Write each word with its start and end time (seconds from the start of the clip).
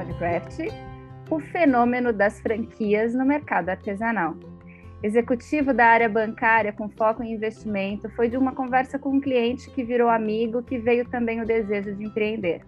Podcraft, 0.00 0.60
o 1.28 1.38
fenômeno 1.38 2.10
das 2.10 2.40
franquias 2.40 3.14
no 3.14 3.22
mercado 3.22 3.68
artesanal. 3.68 4.34
Executivo 5.02 5.74
da 5.74 5.84
área 5.84 6.08
bancária 6.08 6.72
com 6.72 6.88
foco 6.88 7.22
em 7.22 7.34
investimento, 7.34 8.08
foi 8.10 8.26
de 8.30 8.36
uma 8.38 8.52
conversa 8.52 8.98
com 8.98 9.10
um 9.10 9.20
cliente 9.20 9.68
que 9.70 9.84
virou 9.84 10.08
amigo, 10.08 10.62
que 10.62 10.78
veio 10.78 11.06
também 11.06 11.42
o 11.42 11.46
desejo 11.46 11.94
de 11.94 12.04
empreender. 12.04 12.62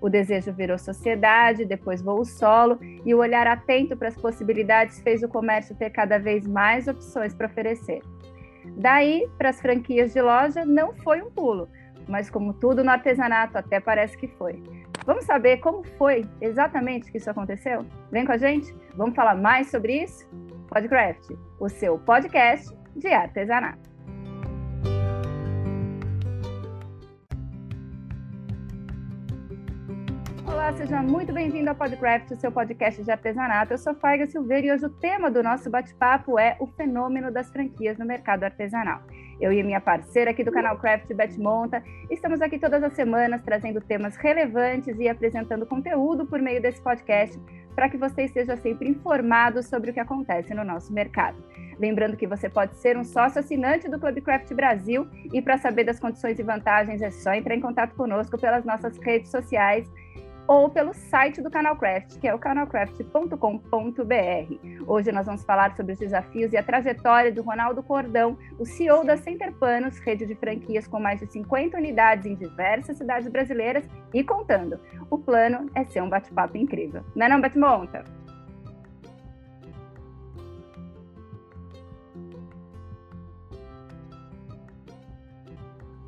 O 0.00 0.08
desejo 0.08 0.50
virou 0.50 0.78
sociedade, 0.78 1.66
depois 1.66 2.00
voo 2.00 2.24
solo, 2.24 2.78
e 3.04 3.14
o 3.14 3.18
olhar 3.18 3.46
atento 3.46 3.94
para 3.94 4.08
as 4.08 4.16
possibilidades 4.16 4.98
fez 5.00 5.22
o 5.22 5.28
comércio 5.28 5.76
ter 5.76 5.90
cada 5.90 6.18
vez 6.18 6.46
mais 6.46 6.88
opções 6.88 7.34
para 7.34 7.48
oferecer. 7.48 8.00
Daí, 8.78 9.28
para 9.36 9.50
as 9.50 9.60
franquias 9.60 10.14
de 10.14 10.22
loja, 10.22 10.64
não 10.64 10.94
foi 10.94 11.20
um 11.20 11.30
pulo, 11.30 11.68
mas 12.08 12.30
como 12.30 12.54
tudo 12.54 12.82
no 12.82 12.90
artesanato, 12.90 13.58
até 13.58 13.78
parece 13.78 14.16
que 14.16 14.26
foi. 14.26 14.62
Vamos 15.08 15.24
saber 15.24 15.56
como 15.60 15.82
foi 15.96 16.22
exatamente 16.38 17.10
que 17.10 17.16
isso 17.16 17.30
aconteceu? 17.30 17.82
Vem 18.12 18.26
com 18.26 18.32
a 18.32 18.36
gente? 18.36 18.76
Vamos 18.94 19.14
falar 19.14 19.34
mais 19.36 19.70
sobre 19.70 20.02
isso? 20.02 20.28
Podcraft, 20.68 21.30
o 21.58 21.66
seu 21.66 21.98
podcast 21.98 22.76
de 22.94 23.08
artesanato. 23.08 23.88
Olá, 30.58 30.72
seja 30.72 31.00
muito 31.00 31.32
bem-vindo 31.32 31.70
ao 31.70 31.76
Podcraft, 31.76 32.32
o 32.32 32.36
seu 32.36 32.50
podcast 32.50 33.00
de 33.00 33.10
artesanato. 33.12 33.72
Eu 33.72 33.78
sou 33.78 33.94
Faiga 33.94 34.26
Silveira 34.26 34.66
e 34.66 34.72
hoje 34.72 34.86
o 34.86 34.90
tema 34.90 35.30
do 35.30 35.40
nosso 35.40 35.70
bate-papo 35.70 36.36
é 36.36 36.56
o 36.58 36.66
fenômeno 36.66 37.30
das 37.30 37.48
franquias 37.48 37.96
no 37.96 38.04
mercado 38.04 38.42
artesanal. 38.42 39.00
Eu 39.40 39.52
e 39.52 39.62
minha 39.62 39.80
parceira 39.80 40.32
aqui 40.32 40.42
do 40.42 40.50
canal 40.50 40.76
Craft, 40.76 41.14
Beth 41.14 41.38
Monta, 41.38 41.80
estamos 42.10 42.42
aqui 42.42 42.58
todas 42.58 42.82
as 42.82 42.92
semanas 42.94 43.40
trazendo 43.44 43.80
temas 43.80 44.16
relevantes 44.16 44.98
e 44.98 45.08
apresentando 45.08 45.64
conteúdo 45.64 46.26
por 46.26 46.40
meio 46.40 46.60
desse 46.60 46.82
podcast 46.82 47.40
para 47.76 47.88
que 47.88 47.96
você 47.96 48.22
esteja 48.24 48.56
sempre 48.56 48.88
informado 48.88 49.62
sobre 49.62 49.92
o 49.92 49.94
que 49.94 50.00
acontece 50.00 50.52
no 50.54 50.64
nosso 50.64 50.92
mercado. 50.92 51.36
Lembrando 51.78 52.16
que 52.16 52.26
você 52.26 52.48
pode 52.48 52.76
ser 52.78 52.96
um 52.96 53.04
sócio 53.04 53.38
assinante 53.38 53.88
do 53.88 54.00
Clubcraft 54.00 54.52
Brasil 54.54 55.06
e 55.32 55.40
para 55.40 55.56
saber 55.56 55.84
das 55.84 56.00
condições 56.00 56.36
e 56.36 56.42
vantagens 56.42 57.00
é 57.00 57.10
só 57.10 57.32
entrar 57.32 57.54
em 57.54 57.60
contato 57.60 57.94
conosco 57.94 58.36
pelas 58.36 58.64
nossas 58.64 58.98
redes 58.98 59.30
sociais 59.30 59.88
ou 60.48 60.70
pelo 60.70 60.94
site 60.94 61.42
do 61.42 61.50
Canalcraft, 61.50 62.18
que 62.18 62.26
é 62.26 62.34
o 62.34 62.38
canalcraft.com.br. 62.38 64.86
Hoje 64.86 65.12
nós 65.12 65.26
vamos 65.26 65.44
falar 65.44 65.76
sobre 65.76 65.92
os 65.92 65.98
desafios 65.98 66.54
e 66.54 66.56
a 66.56 66.62
trajetória 66.62 67.30
do 67.30 67.42
Ronaldo 67.42 67.82
Cordão, 67.82 68.38
o 68.58 68.64
CEO 68.64 69.04
da 69.04 69.18
Center 69.18 69.52
Panos, 69.52 69.98
rede 69.98 70.24
de 70.24 70.34
franquias 70.34 70.88
com 70.88 70.98
mais 70.98 71.20
de 71.20 71.26
50 71.26 71.76
unidades 71.76 72.24
em 72.24 72.34
diversas 72.34 72.96
cidades 72.96 73.28
brasileiras 73.28 73.84
e 74.14 74.24
contando. 74.24 74.80
O 75.10 75.18
plano 75.18 75.70
é 75.74 75.84
ser 75.84 76.02
um 76.02 76.08
bate-papo 76.08 76.56
incrível. 76.56 77.04
Não 77.14 77.26
é 77.26 77.28
não, 77.28 77.42
Betmonta? 77.42 78.02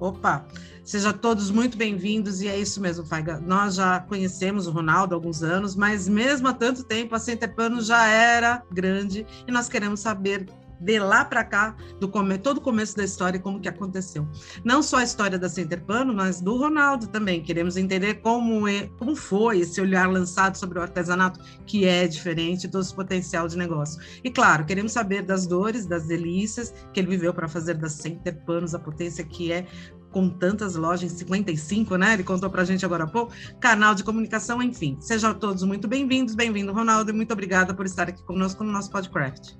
Opa, 0.00 0.46
sejam 0.82 1.12
todos 1.12 1.50
muito 1.50 1.76
bem-vindos 1.76 2.40
e 2.40 2.48
é 2.48 2.58
isso 2.58 2.80
mesmo, 2.80 3.04
Faiga. 3.04 3.38
Nós 3.38 3.74
já 3.74 4.00
conhecemos 4.00 4.66
o 4.66 4.70
Ronaldo 4.70 5.14
há 5.14 5.16
alguns 5.16 5.42
anos, 5.42 5.76
mas 5.76 6.08
mesmo 6.08 6.48
há 6.48 6.54
tanto 6.54 6.82
tempo 6.82 7.14
a 7.14 7.18
Centerpano 7.18 7.82
já 7.82 8.06
era 8.06 8.62
grande 8.72 9.26
e 9.46 9.52
nós 9.52 9.68
queremos 9.68 10.00
saber 10.00 10.46
de 10.80 10.98
lá 10.98 11.24
para 11.24 11.44
cá, 11.44 11.76
do 12.00 12.08
come, 12.08 12.38
todo 12.38 12.58
o 12.58 12.60
começo 12.60 12.96
da 12.96 13.04
história 13.04 13.38
como 13.38 13.60
que 13.60 13.68
aconteceu. 13.68 14.26
Não 14.64 14.82
só 14.82 14.98
a 14.98 15.04
história 15.04 15.38
da 15.38 15.48
Centerpano, 15.48 16.14
mas 16.14 16.40
do 16.40 16.56
Ronaldo 16.56 17.06
também. 17.08 17.42
Queremos 17.42 17.76
entender 17.76 18.14
como, 18.14 18.66
é, 18.66 18.88
como 18.98 19.14
foi 19.14 19.60
esse 19.60 19.80
olhar 19.80 20.10
lançado 20.10 20.56
sobre 20.56 20.78
o 20.78 20.82
artesanato, 20.82 21.40
que 21.66 21.84
é 21.84 22.08
diferente 22.08 22.66
do 22.66 22.82
seu 22.82 22.96
potencial 22.96 23.46
de 23.46 23.58
negócio. 23.58 24.00
E 24.24 24.30
claro, 24.30 24.64
queremos 24.64 24.92
saber 24.92 25.22
das 25.22 25.46
dores, 25.46 25.86
das 25.86 26.06
delícias 26.06 26.72
que 26.92 27.00
ele 27.00 27.08
viveu 27.08 27.34
para 27.34 27.48
fazer 27.48 27.74
da 27.74 27.88
Centerpanos 27.88 28.74
a 28.74 28.78
potência 28.78 29.24
que 29.24 29.52
é 29.52 29.66
com 30.10 30.28
tantas 30.28 30.74
lojas, 30.74 31.12
55, 31.12 31.96
né? 31.96 32.14
Ele 32.14 32.24
contou 32.24 32.50
para 32.50 32.62
a 32.62 32.64
gente 32.64 32.84
agora 32.84 33.04
há 33.04 33.06
pouco, 33.06 33.32
canal 33.60 33.94
de 33.94 34.02
comunicação, 34.02 34.60
enfim. 34.60 34.96
Sejam 35.00 35.32
todos 35.34 35.62
muito 35.62 35.86
bem-vindos, 35.86 36.34
bem-vindo, 36.34 36.72
Ronaldo, 36.72 37.10
e 37.10 37.14
muito 37.14 37.32
obrigada 37.32 37.72
por 37.74 37.86
estar 37.86 38.08
aqui 38.08 38.22
conosco 38.24 38.64
no 38.64 38.72
nosso 38.72 38.90
podcast. 38.90 39.56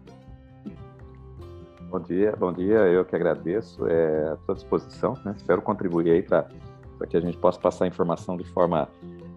Bom 1.90 1.98
dia, 1.98 2.32
bom 2.38 2.52
dia. 2.52 2.78
Eu 2.86 3.04
que 3.04 3.16
agradeço. 3.16 3.84
É, 3.88 4.30
à 4.30 4.36
sua 4.46 4.54
disposição. 4.54 5.14
Né? 5.24 5.34
Espero 5.36 5.60
contribuir 5.60 6.12
aí 6.12 6.22
para 6.22 6.46
que 7.08 7.16
a 7.16 7.20
gente 7.20 7.36
possa 7.36 7.58
passar 7.58 7.84
a 7.84 7.88
informação 7.88 8.36
de 8.36 8.44
forma 8.44 8.88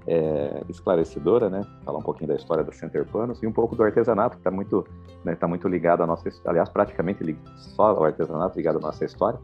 é, 0.05 0.61
esclarecedora, 0.69 1.49
né? 1.49 1.61
Falar 1.83 1.97
um 1.97 2.03
pouquinho 2.03 2.27
da 2.27 2.35
história 2.35 2.63
da 2.63 2.71
Center 2.71 3.05
Panos 3.05 3.41
e 3.41 3.47
um 3.47 3.51
pouco 3.51 3.75
do 3.75 3.81
artesanato, 3.81 4.35
que 4.35 4.41
está 4.41 4.51
muito, 4.51 4.85
né, 5.23 5.33
tá 5.33 5.47
muito 5.47 5.67
ligado 5.67 6.03
à 6.03 6.05
nossa 6.05 6.29
aliás, 6.45 6.69
praticamente 6.69 7.35
só 7.55 7.99
o 7.99 8.03
artesanato 8.03 8.55
ligado 8.55 8.77
à 8.77 8.81
nossa 8.81 9.03
história. 9.03 9.39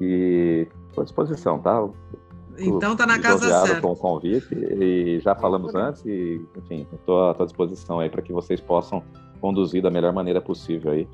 E 0.00 0.68
estou 0.88 1.02
à 1.02 1.04
disposição, 1.04 1.58
tá? 1.58 1.88
Então 2.56 2.94
tá 2.94 3.04
na 3.04 3.18
casa 3.18 3.48
certa. 3.66 3.80
com 3.80 3.92
o 3.92 3.96
convite 3.96 4.54
e 4.54 5.18
já 5.18 5.34
falamos 5.34 5.74
antes 5.74 6.04
e, 6.06 6.40
enfim, 6.56 6.86
estou 6.92 7.30
à 7.30 7.44
disposição 7.44 7.98
aí 7.98 8.08
para 8.08 8.22
que 8.22 8.32
vocês 8.32 8.60
possam 8.60 9.02
conduzir 9.40 9.82
da 9.82 9.90
melhor 9.90 10.12
maneira 10.12 10.40
possível 10.40 10.92
aí 10.92 11.08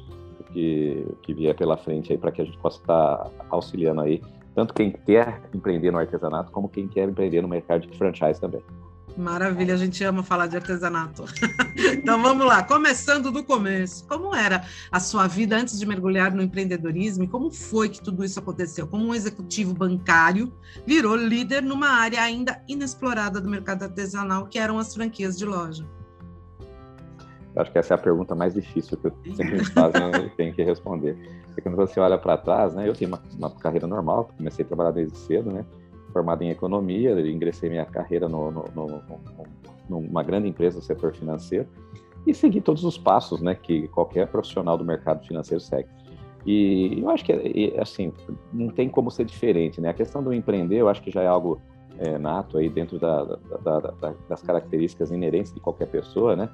que, 0.53 1.07
que 1.23 1.35
vier 1.35 1.55
pela 1.55 1.77
frente 1.77 2.13
aí 2.13 2.19
para 2.19 2.31
que 2.31 2.43
a 2.43 2.45
gente 2.45 2.59
possa 2.59 2.81
estar 2.81 3.17
tá 3.17 3.47
auxiliando 3.51 4.01
aí 4.01 4.23
tanto 4.55 4.75
quem 4.75 4.91
quer 4.91 5.41
empreender 5.55 5.91
no 5.91 5.99
artesanato 5.99 6.51
como 6.51 6.69
quem 6.69 6.89
quer 6.89 7.09
empreender 7.09 7.41
no 7.41 7.49
mercado 7.49 7.87
de 7.87 7.97
franchise 7.97 8.41
também. 8.41 8.63
Maravilha, 9.17 9.75
a 9.75 9.77
gente 9.77 10.03
ama 10.05 10.23
falar 10.23 10.47
de 10.47 10.57
artesanato. 10.57 11.25
então 11.93 12.23
vamos 12.23 12.47
lá, 12.47 12.63
começando 12.63 13.31
do 13.31 13.43
começo. 13.43 14.07
Como 14.07 14.35
era 14.35 14.65
a 14.91 15.01
sua 15.01 15.27
vida 15.27 15.57
antes 15.57 15.79
de 15.79 15.87
mergulhar 15.87 16.33
no 16.33 16.43
empreendedorismo 16.43 17.25
e 17.25 17.29
como 17.29 17.51
foi 17.51 17.89
que 17.89 18.01
tudo 18.01 18.25
isso 18.25 18.39
aconteceu? 18.39 18.87
Como 18.87 19.07
um 19.07 19.15
executivo 19.15 19.75
bancário 19.75 20.53
virou 20.87 21.17
líder 21.17 21.63
numa 21.63 21.89
área 21.89 22.23
ainda 22.23 22.63
inexplorada 22.69 23.41
do 23.41 23.49
mercado 23.49 23.83
artesanal, 23.83 24.47
que 24.47 24.59
eram 24.59 24.79
as 24.79 24.95
franquias 24.95 25.37
de 25.37 25.45
loja? 25.45 25.85
Acho 27.57 27.73
que 27.73 27.79
essa 27.79 27.95
é 27.95 27.97
a 27.97 27.99
pergunta 27.99 28.35
mais 28.35 28.55
difícil 28.55 28.97
que 28.97 29.09
eu 29.09 29.13
sempre 29.35 29.57
me 29.57 29.65
fazem 29.65 30.01
e 30.25 30.31
tenho 30.31 30.55
que 30.55 30.63
responder. 30.63 31.17
Porque 31.47 31.61
quando 31.61 31.77
você 31.77 31.99
olha 31.99 32.17
para 32.17 32.37
trás, 32.37 32.75
né, 32.75 32.89
eu 32.89 32.93
tenho 32.93 33.11
uma, 33.11 33.21
uma, 33.37 33.51
carreira 33.51 33.87
normal, 33.87 34.31
comecei 34.37 34.65
a 34.65 34.69
trabalhar 34.69 34.93
desde 34.93 35.17
cedo, 35.17 35.51
né, 35.51 35.65
formado 36.13 36.43
em 36.43 36.51
economia, 36.51 37.19
ingressei 37.29 37.69
minha 37.69 37.85
carreira 37.85 38.29
no, 38.29 38.51
no, 38.51 38.65
no, 38.75 39.03
numa 39.89 40.23
grande 40.23 40.49
empresa 40.49 40.79
do 40.79 40.85
setor 40.85 41.13
financeiro 41.13 41.67
e 42.27 42.35
segui 42.35 42.61
todos 42.61 42.85
os 42.85 42.97
passos, 42.97 43.41
né, 43.41 43.55
que 43.55 43.89
qualquer 43.89 44.29
profissional 44.29 44.79
do 44.79 44.85
mercado 44.85 45.27
financeiro 45.27 45.61
segue. 45.61 45.89
E 46.47 47.01
eu 47.01 47.11
acho 47.11 47.25
que, 47.25 47.75
assim, 47.79 48.13
não 48.53 48.69
tem 48.69 48.89
como 48.89 49.11
ser 49.11 49.27
diferente, 49.27 49.79
né? 49.79 49.91
A 49.91 49.95
questão 49.95 50.23
do 50.23 50.33
empreender, 50.33 50.77
eu 50.77 50.89
acho 50.89 51.03
que 51.03 51.11
já 51.11 51.23
é 51.23 51.27
algo 51.27 51.61
é, 51.99 52.17
nato 52.17 52.57
aí 52.57 52.71
dentro 52.71 52.99
da, 52.99 53.25
da, 53.25 53.79
da, 53.81 54.15
das 54.27 54.43
características 54.43 55.11
inerentes 55.11 55.53
de 55.53 55.61
qualquer 55.61 55.87
pessoa, 55.89 56.35
né? 56.35 56.49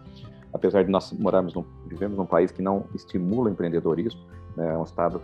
Apesar 0.52 0.84
de 0.84 0.90
nós 0.90 1.12
morarmos, 1.12 1.54
num, 1.54 1.64
vivemos 1.86 2.16
num 2.16 2.26
país 2.26 2.50
que 2.50 2.62
não 2.62 2.86
estimula 2.94 3.48
o 3.48 3.52
empreendedorismo, 3.52 4.20
né, 4.56 4.72
é 4.72 4.78
um 4.78 4.84
estado, 4.84 5.20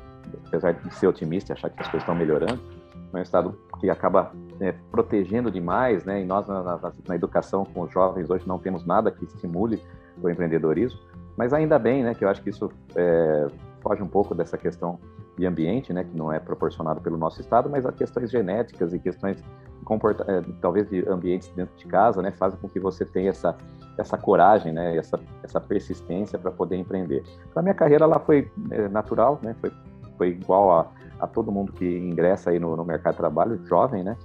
apesar 0.46 0.72
de 0.72 0.94
ser 0.94 1.06
otimista 1.06 1.52
e 1.52 1.54
achar 1.54 1.70
que 1.70 1.80
as 1.80 1.88
coisas 1.88 2.02
estão 2.02 2.14
melhorando, 2.14 2.60
é 3.12 3.18
um 3.18 3.22
estado 3.22 3.58
que 3.80 3.90
acaba 3.90 4.32
é, 4.60 4.72
protegendo 4.90 5.50
demais, 5.50 6.04
né, 6.04 6.22
e 6.22 6.24
nós 6.24 6.46
na, 6.46 6.62
na, 6.62 6.92
na, 7.08 7.14
educação 7.14 7.64
com 7.64 7.82
os 7.82 7.92
jovens 7.92 8.30
hoje 8.30 8.46
não 8.46 8.58
temos 8.58 8.84
nada 8.86 9.10
que 9.10 9.24
estimule 9.24 9.82
o 10.22 10.28
empreendedorismo, 10.28 11.00
mas 11.36 11.52
ainda 11.52 11.78
bem, 11.78 12.02
né, 12.02 12.14
que 12.14 12.24
eu 12.24 12.28
acho 12.28 12.42
que 12.42 12.50
isso 12.50 12.70
é, 12.94 13.46
foge 13.80 14.02
um 14.02 14.08
pouco 14.08 14.34
dessa 14.34 14.56
questão 14.56 14.98
de 15.36 15.46
ambiente, 15.46 15.92
né, 15.92 16.04
que 16.04 16.16
não 16.16 16.32
é 16.32 16.38
proporcionado 16.38 17.00
pelo 17.00 17.16
nosso 17.16 17.40
estado, 17.40 17.68
mas 17.68 17.84
as 17.86 17.94
questões 17.94 18.30
genéticas 18.30 18.92
e 18.92 18.98
questões 18.98 19.42
comporta 19.84 20.25
é, 20.31 20.43
talvez 20.60 20.88
de 20.88 21.06
ambientes 21.08 21.49
dentro 21.55 21.76
de 21.76 21.87
casa, 21.87 22.23
né, 22.23 22.31
fazem 22.32 22.58
com 22.61 22.69
que 22.69 22.81
você 22.81 23.05
tenha 23.05 23.31
essa 23.31 23.56
essa 23.99 24.17
coragem, 24.17 24.73
né, 24.73 24.96
essa 24.96 25.20
essa 25.43 25.61
persistência 25.61 26.38
para 26.38 26.50
poder 26.50 26.76
empreender. 26.76 27.23
Então, 27.50 27.61
a 27.61 27.62
minha 27.62 27.75
carreira 27.75 28.06
lá 28.06 28.19
foi 28.19 28.50
é, 28.70 28.88
natural, 28.88 29.38
né, 29.43 29.55
foi 29.61 29.73
foi 30.17 30.29
igual 30.29 30.70
a, 30.73 30.87
a 31.20 31.26
todo 31.26 31.50
mundo 31.50 31.73
que 31.73 31.84
ingressa 31.84 32.50
aí 32.50 32.58
no, 32.58 32.76
no 32.76 32.84
mercado 32.84 33.14
de 33.14 33.19
trabalho, 33.19 33.61
jovem, 33.67 34.05
né, 34.05 34.17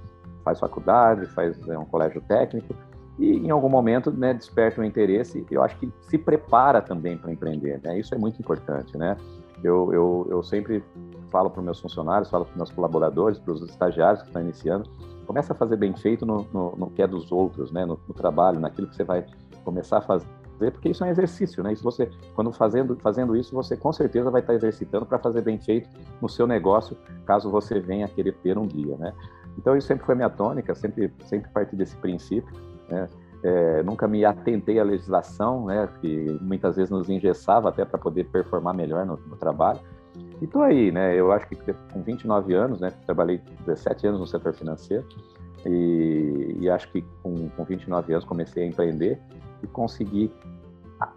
faz 0.43 0.59
faculdade, 0.59 1.25
faz 1.27 1.59
é, 1.67 1.77
um 1.77 1.85
colégio 1.85 2.21
técnico 2.21 2.73
e 3.19 3.37
em 3.37 3.49
algum 3.49 3.69
momento 3.69 4.11
né, 4.11 4.33
desperta 4.33 4.79
um 4.79 4.83
interesse. 4.83 5.45
Eu 5.49 5.63
acho 5.63 5.77
que 5.77 5.91
se 6.01 6.17
prepara 6.17 6.81
também 6.81 7.17
para 7.17 7.31
empreender, 7.31 7.81
né? 7.83 7.99
Isso 7.99 8.13
é 8.13 8.17
muito 8.17 8.39
importante, 8.39 8.95
né? 8.97 9.17
Eu, 9.63 9.91
eu, 9.91 10.27
eu 10.29 10.43
sempre 10.43 10.83
falo 11.31 11.49
para 11.49 11.59
os 11.59 11.65
meus 11.65 11.79
funcionários, 11.79 12.29
falo 12.29 12.45
para 12.45 12.51
os 12.51 12.57
meus 12.57 12.71
colaboradores, 12.71 13.39
para 13.39 13.53
os 13.53 13.61
estagiários 13.63 14.21
que 14.21 14.27
estão 14.27 14.41
iniciando, 14.41 14.89
começa 15.27 15.53
a 15.53 15.55
fazer 15.55 15.75
bem 15.75 15.95
feito 15.95 16.25
no, 16.25 16.47
no, 16.53 16.75
no 16.75 16.89
que 16.89 17.01
é 17.01 17.07
dos 17.07 17.31
outros, 17.31 17.71
né? 17.71 17.85
No, 17.85 17.99
no, 18.07 18.13
trabalho, 18.13 18.59
naquilo 18.59 18.87
que 18.87 18.95
você 18.95 19.03
vai 19.03 19.25
começar 19.63 19.97
a 19.97 20.01
fazer, 20.01 20.25
porque 20.71 20.89
isso 20.89 21.03
é 21.03 21.07
um 21.07 21.09
exercício, 21.11 21.61
né? 21.61 21.73
Isso 21.73 21.83
você, 21.83 22.09
quando 22.33 22.51
fazendo, 22.51 22.95
fazendo 22.95 23.35
isso, 23.35 23.53
você 23.53 23.75
com 23.75 23.93
certeza 23.93 24.31
vai 24.31 24.41
estar 24.41 24.53
exercitando 24.53 25.05
para 25.05 25.19
fazer 25.19 25.41
bem 25.41 25.59
feito 25.59 25.89
no 26.21 26.29
seu 26.29 26.47
negócio, 26.47 26.97
caso 27.25 27.51
você 27.51 27.79
venha 27.79 28.07
querer 28.07 28.33
ter 28.35 28.57
um 28.57 28.65
dia, 28.65 28.95
né? 28.97 29.13
Então 29.57 29.75
isso 29.75 29.87
sempre 29.87 30.05
foi 30.05 30.15
minha 30.15 30.29
tônica, 30.29 30.73
sempre 30.73 31.13
sempre 31.25 31.51
parti 31.51 31.75
desse 31.75 31.95
princípio, 31.97 32.51
né? 32.89 33.07
é, 33.43 33.83
nunca 33.83 34.07
me 34.07 34.25
atentei 34.25 34.79
à 34.79 34.83
legislação, 34.83 35.65
né, 35.65 35.87
que 36.01 36.37
muitas 36.41 36.75
vezes 36.75 36.89
nos 36.89 37.09
engessava 37.09 37.69
até 37.69 37.85
para 37.85 37.97
poder 37.97 38.25
performar 38.25 38.73
melhor 38.73 39.05
no, 39.05 39.17
no 39.17 39.35
trabalho. 39.35 39.79
E 40.41 40.45
estou 40.45 40.61
aí, 40.61 40.91
né? 40.91 41.15
Eu 41.15 41.31
acho 41.31 41.47
que 41.47 41.55
com 41.55 42.01
29 42.01 42.53
anos, 42.53 42.79
né? 42.79 42.91
Trabalhei 43.05 43.41
17 43.65 44.07
anos 44.07 44.19
no 44.19 44.27
setor 44.27 44.53
financeiro 44.53 45.05
e, 45.65 46.57
e 46.59 46.69
acho 46.69 46.91
que 46.91 47.03
com, 47.23 47.49
com 47.49 47.63
29 47.63 48.13
anos 48.13 48.25
comecei 48.25 48.63
a 48.63 48.67
empreender 48.67 49.19
e 49.63 49.67
consegui 49.67 50.31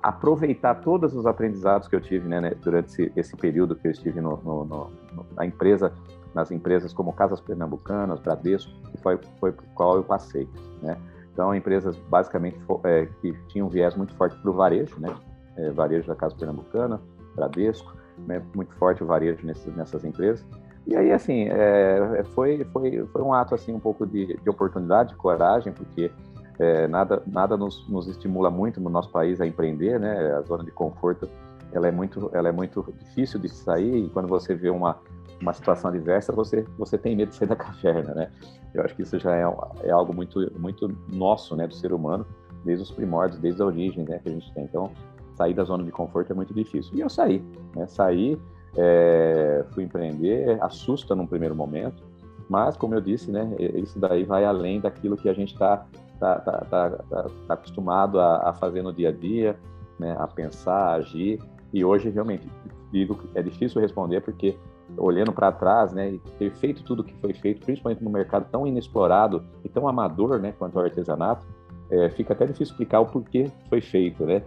aproveitar 0.02 0.74
todos 0.76 1.14
os 1.14 1.26
aprendizados 1.26 1.88
que 1.88 1.96
eu 1.96 2.00
tive 2.00 2.28
né, 2.28 2.40
né, 2.40 2.54
durante 2.62 2.88
esse, 2.88 3.12
esse, 3.16 3.36
período 3.36 3.74
que 3.74 3.86
eu 3.86 3.90
estive 3.90 4.20
no, 4.20 4.36
no, 4.38 4.64
no, 4.64 4.90
na 5.34 5.46
empresa, 5.46 5.92
nas 6.34 6.50
empresas 6.50 6.92
como 6.92 7.12
Casas 7.12 7.40
Pernambucanas, 7.40 8.20
Bradesco, 8.20 8.70
que 8.90 8.98
foi, 8.98 9.18
foi 9.38 9.52
por 9.52 9.64
qual 9.74 9.96
eu 9.96 10.04
passei, 10.04 10.46
né? 10.82 10.98
Então, 11.32 11.54
empresas 11.54 11.96
basicamente 12.10 12.58
é, 12.84 13.06
que 13.22 13.32
tinham 13.48 13.68
um 13.68 13.70
viés 13.70 13.96
muito 13.96 14.14
forte 14.14 14.36
para 14.36 14.50
o 14.50 14.52
varejo, 14.52 15.00
né? 15.00 15.14
É, 15.56 15.70
varejo 15.70 16.06
da 16.06 16.14
Casa 16.14 16.34
Pernambucana, 16.36 17.00
Bradesco, 17.34 17.94
né? 18.26 18.42
muito 18.54 18.74
forte 18.76 19.02
o 19.02 19.06
varejo 19.06 19.46
nessas, 19.46 19.74
nessas 19.74 20.04
empresas. 20.04 20.44
E 20.86 20.96
aí, 20.96 21.12
assim, 21.12 21.48
é, 21.48 22.22
foi, 22.34 22.64
foi, 22.72 23.06
foi 23.12 23.22
um 23.22 23.32
ato, 23.32 23.54
assim, 23.54 23.72
um 23.72 23.80
pouco 23.80 24.06
de, 24.06 24.36
de 24.36 24.50
oportunidade, 24.50 25.10
de 25.10 25.16
coragem, 25.16 25.72
porque 25.72 26.10
é, 26.58 26.86
nada, 26.88 27.22
nada 27.26 27.56
nos, 27.56 27.88
nos, 27.88 28.06
estimula 28.06 28.50
muito 28.50 28.80
no 28.80 28.90
nosso 28.90 29.10
país 29.10 29.40
a 29.40 29.46
empreender, 29.46 29.98
né? 29.98 30.32
A 30.34 30.42
zona 30.42 30.64
de 30.64 30.70
conforto, 30.70 31.28
ela 31.72 31.88
é 31.88 31.90
muito, 31.90 32.30
ela 32.34 32.48
é 32.48 32.52
muito 32.52 32.84
difícil 32.98 33.40
de 33.40 33.48
sair 33.48 34.04
e 34.04 34.08
quando 34.10 34.28
você 34.28 34.54
vê 34.54 34.68
uma, 34.68 34.98
uma 35.40 35.52
situação 35.52 35.90
adversa, 35.90 36.32
você, 36.32 36.66
você 36.76 36.98
tem 36.98 37.16
medo 37.16 37.30
de 37.30 37.36
sair 37.36 37.48
da 37.48 37.56
caverna, 37.56 38.14
né? 38.14 38.30
Eu 38.74 38.84
acho 38.84 38.94
que 38.94 39.02
isso 39.02 39.18
já 39.18 39.34
é, 39.34 39.42
é 39.84 39.90
algo 39.90 40.14
muito, 40.14 40.52
muito 40.58 40.94
nosso, 41.08 41.56
né, 41.56 41.66
do 41.66 41.74
ser 41.74 41.92
humano, 41.92 42.26
desde 42.64 42.82
os 42.82 42.90
primórdios, 42.90 43.40
desde 43.40 43.62
a 43.62 43.64
origem, 43.64 44.04
né, 44.06 44.18
que 44.18 44.28
a 44.28 44.32
gente 44.32 44.52
tem. 44.52 44.64
Então, 44.64 44.92
sair 45.40 45.54
da 45.54 45.64
zona 45.64 45.82
de 45.82 45.90
conforto 45.90 46.30
é 46.30 46.34
muito 46.34 46.52
difícil. 46.52 46.94
E 46.94 47.00
eu 47.00 47.08
saí, 47.08 47.42
né? 47.74 47.86
Saí, 47.86 48.38
é, 48.76 49.64
fui 49.72 49.84
empreender, 49.84 50.62
assusta 50.62 51.14
num 51.14 51.26
primeiro 51.26 51.56
momento, 51.56 52.02
mas, 52.48 52.76
como 52.76 52.94
eu 52.94 53.00
disse, 53.00 53.30
né, 53.30 53.54
isso 53.58 53.98
daí 53.98 54.24
vai 54.24 54.44
além 54.44 54.80
daquilo 54.80 55.16
que 55.16 55.28
a 55.28 55.32
gente 55.32 55.52
está 55.52 55.86
tá, 56.18 56.34
tá, 56.40 56.52
tá, 56.68 56.90
tá, 56.90 57.26
tá 57.46 57.54
acostumado 57.54 58.20
a, 58.20 58.50
a, 58.50 58.52
fazer 58.52 58.82
no 58.82 58.92
dia 58.92 59.08
a 59.08 59.12
dia, 59.12 59.56
né, 59.98 60.16
a 60.18 60.26
pensar, 60.26 60.88
a 60.88 60.94
agir. 60.94 61.40
E 61.72 61.84
hoje, 61.84 62.10
realmente, 62.10 62.46
digo 62.92 63.14
que 63.14 63.38
é 63.38 63.42
difícil 63.42 63.80
responder 63.80 64.20
porque 64.20 64.58
olhando 64.96 65.32
para 65.32 65.52
trás, 65.52 65.92
né, 65.92 66.10
e 66.10 66.18
ter 66.38 66.50
feito 66.50 66.82
tudo 66.82 67.04
que 67.04 67.14
foi 67.14 67.32
feito, 67.32 67.64
principalmente 67.64 68.02
no 68.02 68.10
mercado 68.10 68.46
tão 68.50 68.66
inexplorado 68.66 69.44
e 69.64 69.68
tão 69.68 69.86
amador, 69.86 70.40
né, 70.40 70.52
quanto 70.58 70.76
ao 70.76 70.84
artesanato, 70.84 71.46
é, 71.88 72.10
fica 72.10 72.32
até 72.32 72.46
difícil 72.46 72.72
explicar 72.72 73.00
o 73.00 73.06
porquê 73.06 73.50
foi 73.68 73.80
feito, 73.80 74.26
né? 74.26 74.42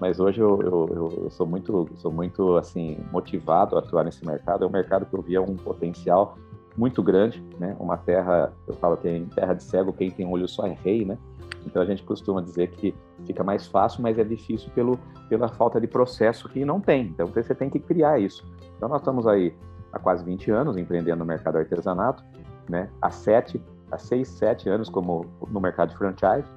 Mas 0.00 0.18
hoje 0.18 0.40
eu, 0.40 0.60
eu, 0.60 1.12
eu, 1.24 1.30
sou 1.30 1.46
muito, 1.46 1.88
sou 1.96 2.10
muito 2.10 2.56
assim 2.56 2.98
motivado 3.12 3.76
a 3.76 3.78
atuar 3.78 4.04
nesse 4.04 4.26
mercado. 4.26 4.64
É 4.64 4.66
um 4.66 4.70
mercado 4.70 5.06
que 5.06 5.14
eu 5.14 5.22
via 5.22 5.40
um 5.40 5.56
potencial 5.56 6.36
muito 6.76 7.02
grande, 7.02 7.42
né? 7.58 7.76
Uma 7.78 7.96
terra, 7.96 8.52
eu 8.66 8.74
falo 8.74 8.96
que 8.96 9.08
é 9.08 9.22
terra 9.34 9.54
de 9.54 9.62
cego 9.62 9.92
quem 9.92 10.10
tem 10.10 10.26
olho 10.26 10.48
só 10.48 10.66
é 10.66 10.76
rei, 10.82 11.04
né? 11.04 11.16
Então 11.64 11.80
a 11.80 11.84
gente 11.84 12.02
costuma 12.02 12.42
dizer 12.42 12.70
que 12.70 12.94
fica 13.24 13.42
mais 13.42 13.66
fácil, 13.66 14.02
mas 14.02 14.18
é 14.18 14.24
difícil 14.24 14.70
pelo, 14.74 14.98
pela 15.28 15.48
falta 15.48 15.80
de 15.80 15.86
processo 15.86 16.48
que 16.48 16.64
não 16.64 16.80
tem. 16.80 17.06
Então 17.06 17.26
você 17.26 17.54
tem 17.54 17.70
que 17.70 17.78
criar 17.78 18.18
isso. 18.18 18.44
Então 18.76 18.88
nós 18.88 19.00
estamos 19.00 19.26
aí 19.26 19.54
há 19.92 19.98
quase 19.98 20.24
20 20.24 20.50
anos 20.50 20.76
empreendendo 20.76 21.18
no 21.18 21.24
mercado 21.24 21.56
artesanato, 21.58 22.22
né? 22.68 22.90
Há 23.00 23.10
sete, 23.10 23.62
há 23.90 23.98
seis, 23.98 24.28
sete 24.28 24.68
anos 24.68 24.88
como 24.88 25.26
no 25.48 25.60
mercado 25.60 25.90
de 25.90 25.96
franchise, 25.96 26.48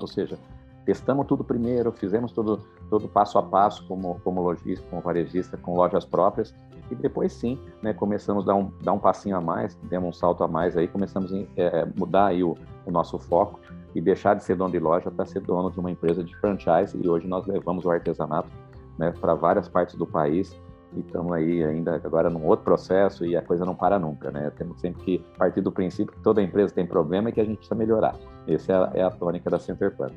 ou 0.00 0.06
seja, 0.06 0.38
testamos 0.84 1.26
tudo 1.26 1.42
primeiro, 1.42 1.92
fizemos 1.92 2.32
todo 2.32 2.60
todo 2.90 3.08
passo 3.08 3.38
a 3.38 3.42
passo 3.42 3.86
como 3.86 4.20
como 4.22 4.42
lojista, 4.42 4.86
como 4.90 5.02
varejista, 5.02 5.56
com 5.56 5.74
lojas 5.74 6.04
próprias 6.04 6.54
e 6.90 6.94
depois 6.94 7.32
sim, 7.32 7.58
né? 7.82 7.92
Começamos 7.94 8.44
a 8.44 8.46
dar 8.48 8.54
um 8.54 8.70
dar 8.82 8.92
um 8.92 8.98
passinho 8.98 9.36
a 9.36 9.40
mais, 9.40 9.74
demos 9.84 10.08
um 10.08 10.12
salto 10.12 10.44
a 10.44 10.48
mais 10.48 10.76
aí, 10.76 10.86
começamos 10.86 11.32
a 11.32 11.36
é, 11.56 11.86
mudar 11.96 12.26
aí 12.26 12.44
o, 12.44 12.56
o 12.86 12.90
nosso 12.90 13.18
foco 13.18 13.60
e 13.94 14.00
deixar 14.00 14.34
de 14.34 14.44
ser 14.44 14.56
dono 14.56 14.72
de 14.72 14.78
loja 14.78 15.10
para 15.10 15.24
ser 15.24 15.40
dono 15.40 15.70
de 15.70 15.78
uma 15.78 15.90
empresa 15.90 16.22
de 16.22 16.36
franchise 16.36 16.98
e 17.00 17.08
hoje 17.08 17.26
nós 17.26 17.46
levamos 17.46 17.84
o 17.84 17.90
artesanato 17.90 18.50
né, 18.98 19.12
para 19.20 19.34
várias 19.34 19.68
partes 19.68 19.94
do 19.94 20.06
país 20.06 20.58
e 20.96 21.00
estamos 21.00 21.32
aí 21.32 21.62
ainda 21.62 21.96
agora 21.96 22.30
num 22.30 22.46
outro 22.46 22.64
processo 22.64 23.24
e 23.24 23.36
a 23.36 23.42
coisa 23.42 23.64
não 23.64 23.74
para 23.74 23.98
nunca, 23.98 24.30
né? 24.30 24.50
Temos 24.56 24.80
sempre 24.80 25.02
que 25.02 25.18
partir 25.36 25.60
do 25.60 25.72
princípio 25.72 26.14
que 26.14 26.20
toda 26.22 26.40
empresa 26.42 26.72
tem 26.72 26.86
problema 26.86 27.28
e 27.28 27.32
que 27.32 27.40
a 27.40 27.44
gente 27.44 27.56
precisa 27.56 27.74
melhorar. 27.74 28.16
Essa 28.46 28.72
é 28.72 28.76
a, 28.76 28.90
é 28.94 29.02
a 29.02 29.10
tônica 29.10 29.50
da 29.50 29.58
Centerplan. 29.58 30.12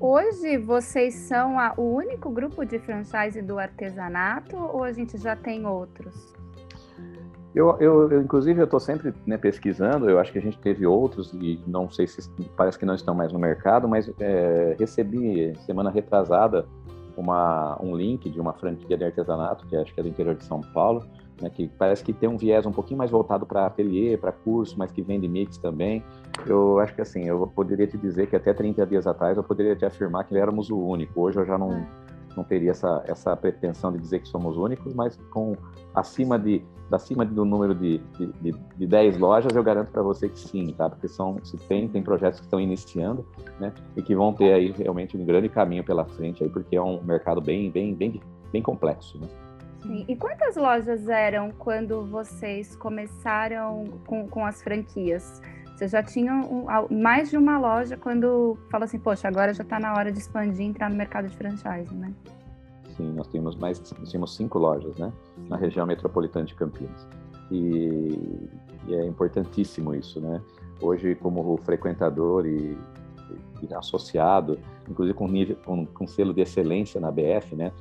Hoje 0.00 0.56
vocês 0.58 1.12
são 1.14 1.58
a, 1.58 1.74
o 1.76 1.82
único 1.82 2.30
grupo 2.30 2.64
de 2.64 2.78
franchise 2.78 3.42
do 3.42 3.58
artesanato 3.58 4.56
ou 4.56 4.84
a 4.84 4.92
gente 4.92 5.18
já 5.18 5.34
tem 5.34 5.66
outros? 5.66 6.32
Eu, 7.52 7.76
eu, 7.80 8.12
eu 8.12 8.22
inclusive, 8.22 8.60
eu 8.60 8.64
estou 8.64 8.78
sempre 8.78 9.12
né, 9.26 9.36
pesquisando. 9.36 10.08
Eu 10.08 10.20
acho 10.20 10.30
que 10.30 10.38
a 10.38 10.42
gente 10.42 10.56
teve 10.58 10.86
outros 10.86 11.32
e 11.32 11.60
não 11.66 11.90
sei 11.90 12.06
se 12.06 12.30
parece 12.56 12.78
que 12.78 12.86
não 12.86 12.94
estão 12.94 13.12
mais 13.12 13.32
no 13.32 13.40
mercado, 13.40 13.88
mas 13.88 14.08
é, 14.20 14.76
recebi 14.78 15.52
semana 15.66 15.90
retrasada 15.90 16.64
uma, 17.16 17.76
um 17.82 17.96
link 17.96 18.30
de 18.30 18.40
uma 18.40 18.52
franquia 18.52 18.96
de 18.96 19.04
artesanato, 19.04 19.66
que 19.66 19.74
acho 19.74 19.92
que 19.92 19.98
é 19.98 20.02
do 20.04 20.08
interior 20.08 20.36
de 20.36 20.44
São 20.44 20.60
Paulo, 20.60 21.04
né, 21.40 21.50
que 21.50 21.68
parece 21.68 22.02
que 22.02 22.12
tem 22.12 22.28
um 22.28 22.36
viés 22.36 22.66
um 22.66 22.72
pouquinho 22.72 22.98
mais 22.98 23.10
voltado 23.10 23.46
para 23.46 23.66
ateliê, 23.66 24.16
para 24.16 24.32
curso, 24.32 24.74
mas 24.78 24.90
que 24.90 25.02
vende 25.02 25.28
mix 25.28 25.58
também. 25.58 26.02
Eu 26.46 26.78
acho 26.78 26.94
que 26.94 27.00
assim, 27.00 27.24
eu 27.24 27.46
poderia 27.46 27.86
te 27.86 27.96
dizer 27.96 28.28
que 28.28 28.36
até 28.36 28.52
30 28.52 28.86
dias 28.86 29.06
atrás 29.06 29.36
eu 29.36 29.42
poderia 29.42 29.76
te 29.76 29.84
afirmar 29.84 30.24
que 30.24 30.36
éramos 30.36 30.70
o 30.70 30.78
único. 30.78 31.20
Hoje 31.20 31.38
eu 31.38 31.46
já 31.46 31.56
não, 31.56 31.86
não 32.36 32.44
teria 32.44 32.70
essa, 32.70 33.02
essa 33.06 33.36
pretensão 33.36 33.92
de 33.92 33.98
dizer 33.98 34.20
que 34.20 34.28
somos 34.28 34.56
únicos, 34.56 34.94
mas 34.94 35.16
com 35.30 35.56
acima 35.94 36.38
de 36.38 36.64
acima 36.90 37.22
do 37.22 37.44
número 37.44 37.74
de, 37.74 37.98
de, 38.40 38.54
de 38.76 38.86
10 38.86 39.18
lojas, 39.18 39.54
eu 39.54 39.62
garanto 39.62 39.90
para 39.90 40.02
você 40.02 40.26
que 40.26 40.38
sim, 40.38 40.72
tá? 40.72 40.88
Porque 40.88 41.06
são, 41.06 41.38
se 41.44 41.54
tem, 41.58 41.86
tem 41.86 42.02
projetos 42.02 42.40
que 42.40 42.46
estão 42.46 42.58
iniciando, 42.58 43.26
né? 43.60 43.74
E 43.94 44.00
que 44.00 44.14
vão 44.14 44.32
ter 44.32 44.54
aí 44.54 44.72
realmente 44.72 45.14
um 45.14 45.22
grande 45.22 45.50
caminho 45.50 45.84
pela 45.84 46.06
frente 46.06 46.42
aí, 46.42 46.48
porque 46.48 46.76
é 46.76 46.82
um 46.82 47.02
mercado 47.02 47.42
bem, 47.42 47.70
bem, 47.70 47.94
bem, 47.94 48.22
bem 48.50 48.62
complexo, 48.62 49.18
né? 49.18 49.28
Sim. 49.82 50.04
E 50.08 50.16
quantas 50.16 50.56
lojas 50.56 51.08
eram 51.08 51.50
quando 51.52 52.04
vocês 52.06 52.74
começaram 52.76 53.84
com, 54.06 54.26
com 54.28 54.44
as 54.44 54.62
franquias? 54.62 55.40
Vocês 55.78 55.92
já 55.92 56.02
tinham 56.02 56.40
um, 56.40 56.66
mais 57.00 57.30
de 57.30 57.36
uma 57.36 57.56
loja 57.56 57.96
quando 57.96 58.58
fala 58.68 58.84
assim, 58.84 58.98
poxa, 58.98 59.28
agora 59.28 59.54
já 59.54 59.62
está 59.62 59.78
na 59.78 59.94
hora 59.94 60.10
de 60.10 60.18
expandir 60.18 60.62
e 60.62 60.68
entrar 60.68 60.90
no 60.90 60.96
mercado 60.96 61.28
de 61.28 61.36
franchise, 61.36 61.94
né? 61.94 62.12
Sim, 62.96 63.12
nós 63.12 63.28
temos 63.28 63.54
mais, 63.54 63.80
nós 63.96 64.10
temos 64.10 64.34
cinco 64.34 64.58
lojas, 64.58 64.96
né, 64.96 65.12
na 65.48 65.56
região 65.56 65.86
metropolitana 65.86 66.44
de 66.44 66.56
Campinas. 66.56 67.06
E, 67.48 68.18
e 68.88 68.94
é 68.94 69.06
importantíssimo 69.06 69.94
isso, 69.94 70.20
né? 70.20 70.42
Hoje, 70.80 71.14
como 71.14 71.56
frequentador 71.58 72.44
e, 72.44 72.76
e 73.62 73.74
associado, 73.74 74.58
inclusive 74.88 75.16
com, 75.16 75.28
nível, 75.28 75.56
com, 75.64 75.86
com 75.86 76.06
selo 76.08 76.34
de 76.34 76.40
excelência 76.40 77.00
na 77.00 77.12
BF, 77.12 77.54
né? 77.54 77.72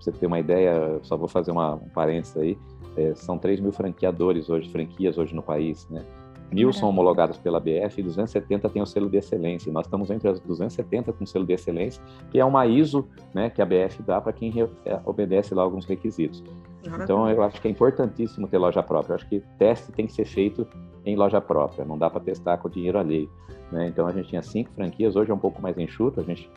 Você 0.00 0.10
ter 0.10 0.26
uma 0.26 0.40
ideia, 0.40 0.98
só 1.02 1.16
vou 1.16 1.28
fazer 1.28 1.50
uma, 1.50 1.74
um 1.74 1.88
parênteses 1.88 2.36
aí, 2.36 2.58
é, 2.96 3.14
são 3.14 3.38
3 3.38 3.60
mil 3.60 3.72
franqueadores 3.72 4.48
hoje, 4.48 4.68
franquias 4.70 5.18
hoje 5.18 5.34
no 5.34 5.42
país, 5.42 5.86
né? 5.90 6.04
Mil 6.52 6.72
são 6.72 6.88
homologadas 6.88 7.38
pela 7.38 7.60
BF 7.60 8.00
e 8.00 8.02
270 8.02 8.68
têm 8.70 8.82
o 8.82 8.86
selo 8.86 9.08
de 9.08 9.16
excelência. 9.16 9.72
Nós 9.72 9.86
estamos 9.86 10.10
entre 10.10 10.28
as 10.28 10.40
270 10.40 11.12
com 11.12 11.24
selo 11.24 11.46
de 11.46 11.52
excelência, 11.52 12.02
que 12.28 12.40
é 12.40 12.44
uma 12.44 12.66
ISO 12.66 13.08
né, 13.32 13.48
que 13.50 13.62
a 13.62 13.66
BF 13.66 14.02
dá 14.02 14.20
para 14.20 14.32
quem 14.32 14.52
é, 14.84 15.00
obedece 15.04 15.54
lá 15.54 15.62
alguns 15.62 15.86
requisitos. 15.86 16.42
Então, 16.84 17.28
eu 17.28 17.42
acho 17.42 17.60
que 17.60 17.68
é 17.68 17.70
importantíssimo 17.70 18.48
ter 18.48 18.58
loja 18.58 18.82
própria. 18.82 19.12
Eu 19.12 19.16
acho 19.16 19.28
que 19.28 19.40
teste 19.58 19.92
tem 19.92 20.06
que 20.06 20.12
ser 20.12 20.24
feito 20.24 20.66
em 21.04 21.14
loja 21.14 21.40
própria, 21.40 21.84
não 21.84 21.96
dá 21.96 22.10
para 22.10 22.20
testar 22.20 22.58
com 22.58 22.68
dinheiro 22.68 22.98
alheio. 22.98 23.30
Né? 23.70 23.86
Então, 23.86 24.08
a 24.08 24.12
gente 24.12 24.28
tinha 24.28 24.42
cinco 24.42 24.72
franquias, 24.72 25.14
hoje 25.14 25.30
é 25.30 25.34
um 25.34 25.38
pouco 25.38 25.62
mais 25.62 25.78
enxuto, 25.78 26.20
a 26.20 26.24
gente 26.24 26.50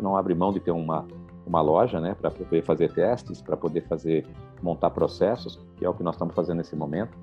não 0.00 0.16
abre 0.16 0.34
mão 0.34 0.52
de 0.52 0.58
ter 0.58 0.72
uma, 0.72 1.06
uma 1.46 1.60
loja 1.60 2.00
né, 2.00 2.14
para 2.20 2.30
poder 2.30 2.62
fazer 2.62 2.92
testes, 2.92 3.40
para 3.40 3.56
poder 3.56 3.82
fazer 3.82 4.26
montar 4.62 4.90
processos, 4.90 5.64
que 5.76 5.84
é 5.84 5.88
o 5.88 5.94
que 5.94 6.02
nós 6.02 6.16
estamos 6.16 6.34
fazendo 6.34 6.58
nesse 6.58 6.74
momento 6.74 7.16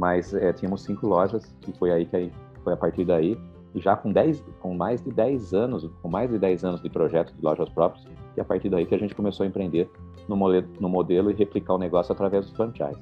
mas 0.00 0.32
é, 0.32 0.50
tínhamos 0.52 0.82
cinco 0.82 1.06
lojas 1.06 1.54
e 1.68 1.72
foi 1.72 1.92
aí 1.92 2.06
que 2.06 2.16
aí, 2.16 2.32
foi 2.64 2.72
a 2.72 2.76
partir 2.76 3.04
daí 3.04 3.38
e 3.74 3.80
já 3.80 3.94
com 3.94 4.10
10, 4.10 4.42
com 4.58 4.74
mais 4.74 5.02
de 5.02 5.12
10 5.12 5.52
anos, 5.52 5.88
com 6.02 6.08
mais 6.08 6.30
de 6.30 6.38
10 6.38 6.64
anos 6.64 6.82
de 6.82 6.88
projeto 6.88 7.32
de 7.32 7.40
lojas 7.40 7.68
próprias, 7.68 8.04
e 8.36 8.40
a 8.40 8.44
partir 8.44 8.68
daí 8.68 8.84
que 8.84 8.94
a 8.94 8.98
gente 8.98 9.14
começou 9.14 9.44
a 9.44 9.46
empreender 9.46 9.88
no 10.26 10.36
modelo, 10.36 10.66
no 10.80 10.88
modelo 10.88 11.30
e 11.30 11.34
replicar 11.34 11.74
o 11.74 11.78
negócio 11.78 12.12
através 12.12 12.50
do 12.50 12.56
franchise. 12.56 13.00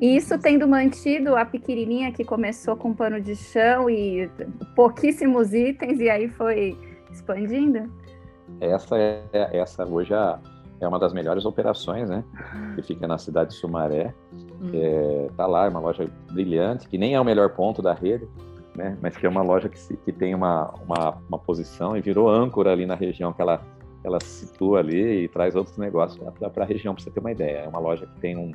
E 0.00 0.16
isso 0.16 0.38
tendo 0.38 0.66
mantido 0.66 1.36
a 1.36 1.44
pequenininha 1.44 2.10
que 2.10 2.24
começou 2.24 2.74
com 2.74 2.94
pano 2.94 3.20
de 3.20 3.36
chão 3.36 3.90
e 3.90 4.30
pouquíssimos 4.74 5.52
itens 5.52 6.00
e 6.00 6.08
aí 6.08 6.28
foi 6.28 6.78
expandindo? 7.10 7.90
Essa 8.60 8.98
é 8.98 9.22
essa 9.32 9.84
hoje 9.84 10.14
é, 10.14 10.38
é 10.80 10.88
uma 10.88 10.98
das 10.98 11.12
melhores 11.12 11.44
operações, 11.44 12.08
né? 12.08 12.24
Que 12.74 12.82
fica 12.82 13.06
na 13.06 13.18
cidade 13.18 13.50
de 13.50 13.56
Sumaré 13.56 14.14
Hum. 14.62 14.70
É, 14.72 15.28
tá 15.36 15.44
lá, 15.44 15.66
é 15.66 15.68
uma 15.68 15.80
loja 15.80 16.08
brilhante, 16.30 16.88
que 16.88 16.96
nem 16.96 17.14
é 17.14 17.20
o 17.20 17.24
melhor 17.24 17.50
ponto 17.50 17.82
da 17.82 17.92
rede, 17.92 18.28
né? 18.76 18.96
Mas 19.02 19.16
que 19.16 19.26
é 19.26 19.28
uma 19.28 19.42
loja 19.42 19.68
que, 19.68 19.78
se, 19.78 19.96
que 19.96 20.12
tem 20.12 20.34
uma, 20.34 20.72
uma, 20.86 21.18
uma, 21.28 21.38
posição 21.38 21.96
e 21.96 22.00
virou 22.00 22.30
âncora 22.30 22.70
ali 22.70 22.86
na 22.86 22.94
região 22.94 23.32
que 23.32 23.42
ela, 23.42 23.60
ela 24.04 24.20
se 24.20 24.46
situa 24.46 24.78
ali 24.78 25.24
e 25.24 25.28
traz 25.28 25.56
outros 25.56 25.76
negócios 25.76 26.22
para 26.38 26.62
a 26.62 26.66
região, 26.66 26.94
para 26.94 27.02
você 27.02 27.10
ter 27.10 27.18
uma 27.18 27.32
ideia. 27.32 27.58
É 27.58 27.68
uma 27.68 27.80
loja 27.80 28.06
que 28.06 28.20
tem 28.20 28.36
um, 28.36 28.52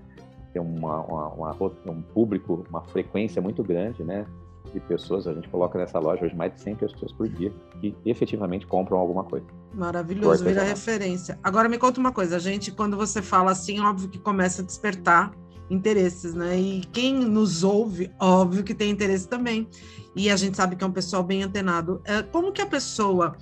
tem 0.54 0.62
uma, 0.62 1.01
uma, 1.01 1.27
uma, 1.27 1.56
um 1.88 2.01
público, 2.01 2.63
uma 2.70 2.82
frequência 2.84 3.42
muito 3.42 3.62
grande, 3.63 4.01
né? 4.04 4.25
De 4.74 4.79
pessoas, 4.81 5.27
a 5.27 5.33
gente 5.33 5.47
coloca 5.50 5.77
nessa 5.77 6.00
loja 6.00 6.25
hoje 6.25 6.36
mais 6.36 6.53
de 6.53 6.62
100 6.62 6.75
pessoas 6.75 7.12
por 7.12 7.27
dia 7.27 7.53
que 7.79 7.95
efetivamente 8.05 8.67
compram 8.67 8.97
alguma 8.97 9.24
coisa. 9.24 9.45
Maravilhoso, 9.74 10.43
vira 10.43 10.63
referência. 10.63 11.39
Agora 11.43 11.69
me 11.69 11.77
conta 11.77 12.00
uma 12.00 12.12
coisa, 12.12 12.36
a 12.36 12.39
gente, 12.39 12.71
quando 12.71 12.97
você 12.97 13.21
fala 13.21 13.51
assim, 13.51 13.79
óbvio 13.79 14.09
que 14.09 14.19
começa 14.19 14.62
a 14.62 14.65
despertar 14.65 15.31
interesses, 15.69 16.33
né? 16.33 16.57
E 16.59 16.81
quem 16.91 17.13
nos 17.13 17.63
ouve, 17.63 18.12
óbvio 18.19 18.63
que 18.63 18.74
tem 18.74 18.89
interesse 18.89 19.27
também. 19.27 19.67
E 20.15 20.29
a 20.29 20.36
gente 20.36 20.57
sabe 20.57 20.75
que 20.75 20.83
é 20.83 20.88
um 20.88 20.91
pessoal 20.91 21.24
bem 21.24 21.43
antenado. 21.43 22.01
É, 22.05 22.21
como 22.24 22.51
que 22.51 22.62
a 22.62 22.65
pessoa 22.65 23.36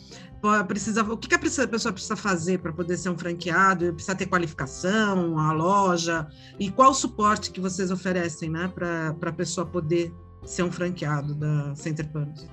precisa, 0.68 1.02
o 1.02 1.18
que, 1.18 1.28
que 1.28 1.36
a 1.36 1.40
pessoa 1.40 1.68
precisa 1.68 2.16
fazer 2.16 2.60
para 2.60 2.72
poder 2.72 2.98
ser 2.98 3.10
um 3.10 3.18
franqueado? 3.18 3.94
Precisa 3.94 4.16
ter 4.16 4.26
qualificação, 4.28 5.40
a 5.40 5.52
loja? 5.52 6.28
E 6.60 6.70
qual 6.70 6.92
o 6.92 6.94
suporte 6.94 7.52
que 7.52 7.60
vocês 7.60 7.92
oferecem, 7.92 8.50
né, 8.50 8.72
para 8.74 9.16
a 9.22 9.34
pessoa 9.34 9.66
poder 9.66 10.14
ser 10.46 10.64
um 10.64 10.72
franqueado 10.72 11.34
da 11.36 11.76
Center 11.76 12.08
Panos? 12.12 12.48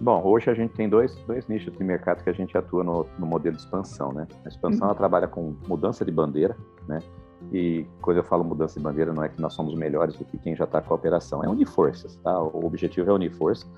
Bom, 0.00 0.20
hoje 0.24 0.50
a 0.50 0.54
gente 0.54 0.74
tem 0.74 0.88
dois, 0.88 1.14
dois 1.26 1.46
nichos 1.46 1.72
de 1.72 1.84
mercado 1.84 2.24
que 2.24 2.30
a 2.30 2.32
gente 2.32 2.58
atua 2.58 2.82
no, 2.82 3.06
no 3.18 3.26
modelo 3.26 3.54
de 3.54 3.62
expansão, 3.62 4.12
né? 4.12 4.26
A 4.44 4.48
expansão 4.48 4.80
uhum. 4.80 4.86
ela 4.86 4.94
trabalha 4.94 5.28
com 5.28 5.54
mudança 5.68 6.04
de 6.04 6.10
bandeira, 6.10 6.56
né? 6.88 6.98
E 7.52 7.86
quando 8.00 8.16
eu 8.16 8.24
falo 8.24 8.42
mudança 8.42 8.80
de 8.80 8.84
bandeira, 8.84 9.12
não 9.12 9.22
é 9.22 9.28
que 9.28 9.40
nós 9.40 9.54
somos 9.54 9.74
melhores 9.74 10.16
do 10.16 10.24
que 10.24 10.38
quem 10.38 10.56
já 10.56 10.64
está 10.64 10.80
com 10.80 10.92
a 10.92 10.96
operação, 10.96 11.44
é 11.44 11.48
unir 11.48 11.66
forças, 11.66 12.16
tá? 12.16 12.40
O 12.40 12.66
objetivo 12.66 13.10
é 13.10 13.12
unir 13.12 13.32
forças, 13.32 13.68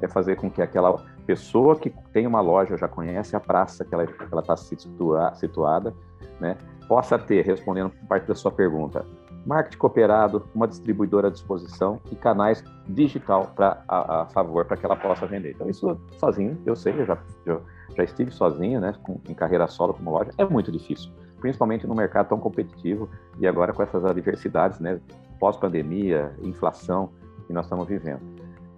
é 0.00 0.08
fazer 0.08 0.36
com 0.36 0.50
que 0.50 0.60
aquela 0.60 0.96
pessoa 1.26 1.76
que 1.76 1.92
tem 2.12 2.26
uma 2.26 2.40
loja, 2.40 2.76
já 2.76 2.88
conhece 2.88 3.36
a 3.36 3.40
praça 3.40 3.84
que 3.84 3.94
ela 3.94 4.04
está 4.40 4.56
situa, 4.56 5.32
situada, 5.34 5.94
né? 6.40 6.56
Possa 6.88 7.18
ter, 7.18 7.44
respondendo 7.44 7.92
parte 8.08 8.26
da 8.26 8.34
sua 8.34 8.50
pergunta, 8.50 9.04
marketing 9.46 9.78
cooperado, 9.78 10.46
uma 10.54 10.68
distribuidora 10.68 11.28
à 11.28 11.30
disposição 11.30 12.00
e 12.10 12.16
canais 12.16 12.62
digital 12.88 13.52
para 13.54 13.82
a, 13.88 14.22
a, 14.22 14.26
favor 14.26 14.64
para 14.64 14.76
que 14.76 14.84
ela 14.84 14.96
possa 14.96 15.26
vender. 15.26 15.52
Então 15.52 15.68
isso 15.68 15.98
sozinho, 16.18 16.58
eu 16.66 16.76
sei, 16.76 16.92
eu 17.00 17.06
já, 17.06 17.18
eu 17.46 17.62
já 17.96 18.04
estive 18.04 18.30
sozinho, 18.30 18.80
né, 18.80 18.94
com, 19.02 19.20
em 19.28 19.34
carreira 19.34 19.66
solo 19.66 19.94
como 19.94 20.10
loja, 20.10 20.30
é 20.36 20.44
muito 20.44 20.70
difícil 20.70 21.10
principalmente 21.40 21.86
no 21.86 21.94
mercado 21.94 22.28
tão 22.28 22.38
competitivo 22.38 23.08
e 23.38 23.46
agora 23.46 23.72
com 23.72 23.82
essas 23.82 24.04
adversidades, 24.04 24.80
né, 24.80 25.00
pós-pandemia, 25.38 26.32
inflação 26.42 27.10
que 27.46 27.52
nós 27.52 27.66
estamos 27.66 27.86
vivendo. 27.86 28.20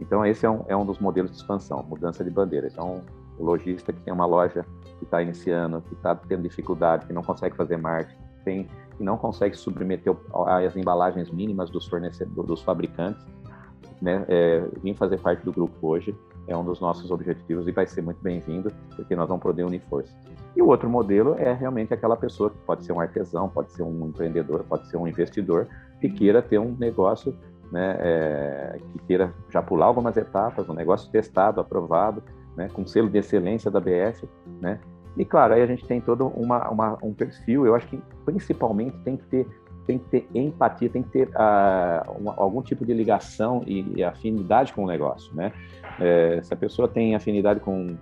Então, 0.00 0.25
esse 0.25 0.47
é 0.47 0.50
um, 0.50 0.64
é 0.69 0.76
um 0.76 0.85
dos 0.85 0.99
modelos 0.99 1.31
de 1.31 1.37
expansão, 1.37 1.83
mudança 1.83 2.25
de 2.25 2.31
bandeira. 2.31 2.69
Então, 2.69 3.02
o 3.38 3.45
lojista 3.45 3.93
que 3.93 4.00
tem 4.00 4.12
uma 4.12 4.26
loja 4.26 4.64
que 4.99 5.05
está 5.05 5.21
iniciando, 5.21 5.83
que 5.83 5.95
está 5.95 6.14
tendo 6.14 6.43
dificuldade, 6.43 7.07
que 7.07 7.12
não 7.12 7.23
consegue 7.23 7.57
fazer 7.57 7.76
marketing, 7.76 8.19
tem, 8.44 8.68
que 8.97 9.02
não 9.02 9.16
consegue 9.16 9.56
submeter 9.56 10.14
as 10.47 10.76
embalagens 10.76 11.30
mínimas 11.30 11.70
dos 11.70 11.87
fornecedores, 11.87 12.49
dos 12.49 12.62
fabricantes, 12.62 13.25
né, 14.00 14.25
é, 14.28 14.64
vir 14.82 14.94
fazer 14.94 15.18
parte 15.20 15.44
do 15.44 15.52
grupo 15.52 15.75
hoje 15.87 16.16
é 16.47 16.56
um 16.56 16.64
dos 16.64 16.80
nossos 16.80 17.11
objetivos 17.11 17.68
e 17.68 17.73
vai 17.73 17.87
ser 17.87 18.02
muito 18.02 18.20
bem-vindo, 18.23 18.73
porque 18.97 19.14
nós 19.14 19.28
vamos 19.28 19.42
poder 19.42 19.64
unir 19.64 19.80
forças. 19.88 20.14
E 20.56 20.62
o 20.62 20.66
outro 20.66 20.88
modelo 20.90 21.37
é 21.38 21.52
realmente 21.52 21.94
aquela 21.94 22.16
pessoa 22.16 22.50
que 22.50 22.59
pode 22.59 22.85
ser 22.85 22.92
um 22.92 23.00
artesão, 23.00 23.49
pode 23.49 23.73
ser 23.73 23.82
um 23.82 24.09
empreendedor, 24.09 24.64
pode 24.64 24.88
ser 24.88 24.97
um 24.97 25.06
investidor, 25.06 25.68
que 26.00 26.09
queira 26.09 26.42
ter 26.42 26.59
um 26.59 26.75
negócio, 26.78 27.37
né, 27.70 27.97
é, 28.00 28.78
que 28.92 28.99
queira 29.06 29.32
já 29.49 29.62
pular 29.62 29.87
algumas 29.87 30.16
etapas, 30.16 30.68
um 30.68 30.75
negócio 30.75 31.11
testado, 31.11 31.61
aprovado, 31.61 32.23
né, 32.56 32.68
com 32.73 32.85
selo 32.85 33.09
de 33.09 33.18
excelência 33.18 33.70
da 33.70 33.78
BF, 33.78 34.28
né, 34.61 34.80
e 35.17 35.25
claro, 35.25 35.55
aí 35.55 35.62
a 35.62 35.67
gente 35.67 35.85
tem 35.87 36.00
todo 36.00 36.29
uma, 36.29 36.69
uma, 36.71 36.99
um 37.02 37.12
perfil, 37.12 37.67
eu 37.67 37.75
acho 37.75 37.87
que 37.88 38.00
principalmente 38.25 38.97
tem 38.99 39.17
que 39.17 39.26
ter 39.26 39.47
tem 39.87 39.99
que 39.99 40.05
ter 40.05 40.29
empatia, 40.35 40.88
tem 40.88 41.02
que 41.02 41.09
ter 41.09 41.29
uh, 41.29 42.12
uma, 42.17 42.35
algum 42.37 42.62
tipo 42.62 42.85
de 42.87 42.95
ligação 42.95 43.64
e, 43.67 43.85
e, 43.97 44.05
afinidade 44.05 44.73
com 44.73 44.85
o 44.85 44.87
negócio, 44.87 45.35
né? 45.35 45.52
É, 45.99 46.40
se 46.43 46.55
a 46.55 46.57
pessoa 46.57 46.87
tem 46.87 47.17
afinidade 47.17 47.59
com 47.59 47.97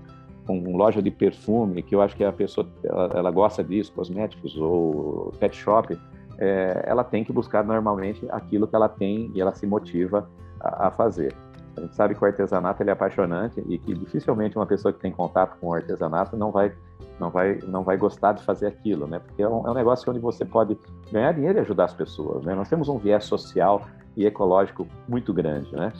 com 0.46 0.76
loja 0.76 1.02
de 1.02 1.10
perfume, 1.10 1.82
que 1.82 1.94
eu 1.94 2.00
acho 2.00 2.16
que 2.16 2.24
a 2.24 2.32
pessoa 2.32 2.66
ela, 2.82 3.10
ela 3.14 3.30
gosta 3.30 3.62
disso, 3.62 3.92
cosméticos 3.92 4.56
ou 4.56 5.30
pet 5.38 5.54
shop, 5.54 5.98
é, 6.38 6.84
ela 6.86 7.04
tem 7.04 7.22
que 7.22 7.32
buscar 7.32 7.62
normalmente 7.62 8.26
aquilo 8.30 8.66
que 8.66 8.74
ela 8.74 8.88
tem 8.88 9.30
e 9.34 9.40
ela 9.42 9.54
se 9.54 9.66
motiva 9.66 10.26
a, 10.58 10.88
a 10.88 10.90
fazer. 10.90 11.34
A 11.78 11.80
gente 11.82 11.94
sabe 11.94 12.14
que 12.14 12.22
o 12.22 12.26
artesanato 12.26 12.82
ele 12.82 12.90
é 12.90 12.92
apaixonante 12.92 13.62
e 13.66 13.78
que 13.78 13.94
dificilmente 13.94 14.56
uma 14.56 14.66
pessoa 14.66 14.92
que 14.92 14.98
tem 14.98 15.12
contato 15.12 15.58
com 15.60 15.68
o 15.68 15.74
artesanato 15.74 16.36
não 16.36 16.50
vai 16.50 16.72
não 17.20 17.30
vai 17.30 17.58
não 17.66 17.82
vai 17.82 17.96
gostar 17.96 18.32
de 18.32 18.44
fazer 18.44 18.66
aquilo, 18.66 19.06
né? 19.06 19.18
Porque 19.20 19.42
é 19.42 19.48
um, 19.48 19.66
é 19.66 19.70
um 19.70 19.74
negócio 19.74 20.10
onde 20.10 20.20
você 20.20 20.44
pode 20.44 20.76
ganhar 21.10 21.32
dinheiro 21.32 21.58
e 21.58 21.60
ajudar 21.60 21.84
as 21.84 21.94
pessoas, 21.94 22.44
né? 22.44 22.54
Nós 22.54 22.68
temos 22.68 22.88
um 22.88 22.98
viés 22.98 23.24
social 23.24 23.86
e 24.16 24.26
ecológico 24.26 24.86
muito 25.08 25.32
grande, 25.32 25.72
né? 25.74 25.92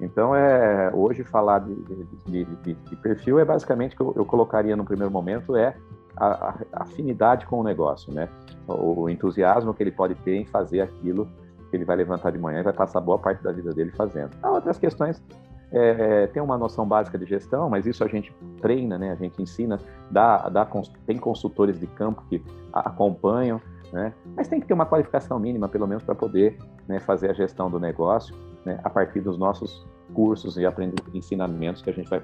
Então, 0.00 0.34
é, 0.34 0.90
hoje 0.92 1.24
falar 1.24 1.60
de, 1.60 1.74
de, 2.26 2.44
de, 2.44 2.74
de 2.74 2.96
perfil 2.96 3.38
é 3.38 3.44
basicamente 3.44 3.96
que 3.96 4.02
eu, 4.02 4.12
eu, 4.14 4.26
colocaria 4.26 4.76
no 4.76 4.84
primeiro 4.84 5.10
momento 5.10 5.56
é 5.56 5.74
a, 6.16 6.26
a, 6.26 6.82
afinidade 6.82 7.46
com 7.46 7.60
o 7.60 7.64
negócio, 7.64 8.12
né? 8.12 8.28
O, 8.66 9.02
o, 9.02 9.10
entusiasmo 9.10 9.72
que 9.72 9.82
ele 9.82 9.92
pode 9.92 10.14
ter 10.16 10.36
em 10.36 10.44
fazer 10.44 10.82
aquilo 10.82 11.26
ele 11.72 11.84
vai 11.84 11.96
levantar 11.96 12.30
de 12.30 12.38
manhã 12.38 12.60
e 12.60 12.62
vai 12.62 12.72
passar 12.72 13.00
boa 13.00 13.18
parte 13.18 13.42
da 13.42 13.52
vida 13.52 13.72
dele 13.72 13.90
fazendo. 13.92 14.30
Há 14.42 14.50
outras 14.50 14.78
questões, 14.78 15.22
é, 15.72 16.22
é 16.22 16.26
tem 16.28 16.42
uma 16.42 16.56
noção 16.56 16.86
básica 16.86 17.18
de 17.18 17.26
gestão, 17.26 17.68
mas 17.68 17.86
isso 17.86 18.04
a 18.04 18.08
gente 18.08 18.34
treina, 18.60 18.98
né? 18.98 19.12
A 19.12 19.16
gente 19.16 19.40
ensina, 19.42 19.78
dá, 20.10 20.48
dá, 20.48 20.68
tem 21.06 21.18
consultores 21.18 21.78
de 21.78 21.86
campo 21.86 22.22
que 22.28 22.42
acompanham, 22.72 23.60
né? 23.92 24.12
Mas 24.36 24.48
tem 24.48 24.60
que 24.60 24.66
ter 24.66 24.74
uma 24.74 24.86
qualificação 24.86 25.38
mínima, 25.38 25.68
pelo 25.68 25.86
menos, 25.86 26.02
para 26.02 26.14
poder 26.14 26.58
né, 26.88 27.00
fazer 27.00 27.30
a 27.30 27.32
gestão 27.32 27.70
do 27.70 27.78
negócio 27.78 28.34
né, 28.64 28.80
a 28.82 28.90
partir 28.90 29.20
dos 29.20 29.38
nossos 29.38 29.86
cursos 30.12 30.56
e 30.56 30.62
ensinamentos 31.14 31.82
que 31.82 31.90
a 31.90 31.92
gente 31.92 32.08
vai, 32.08 32.22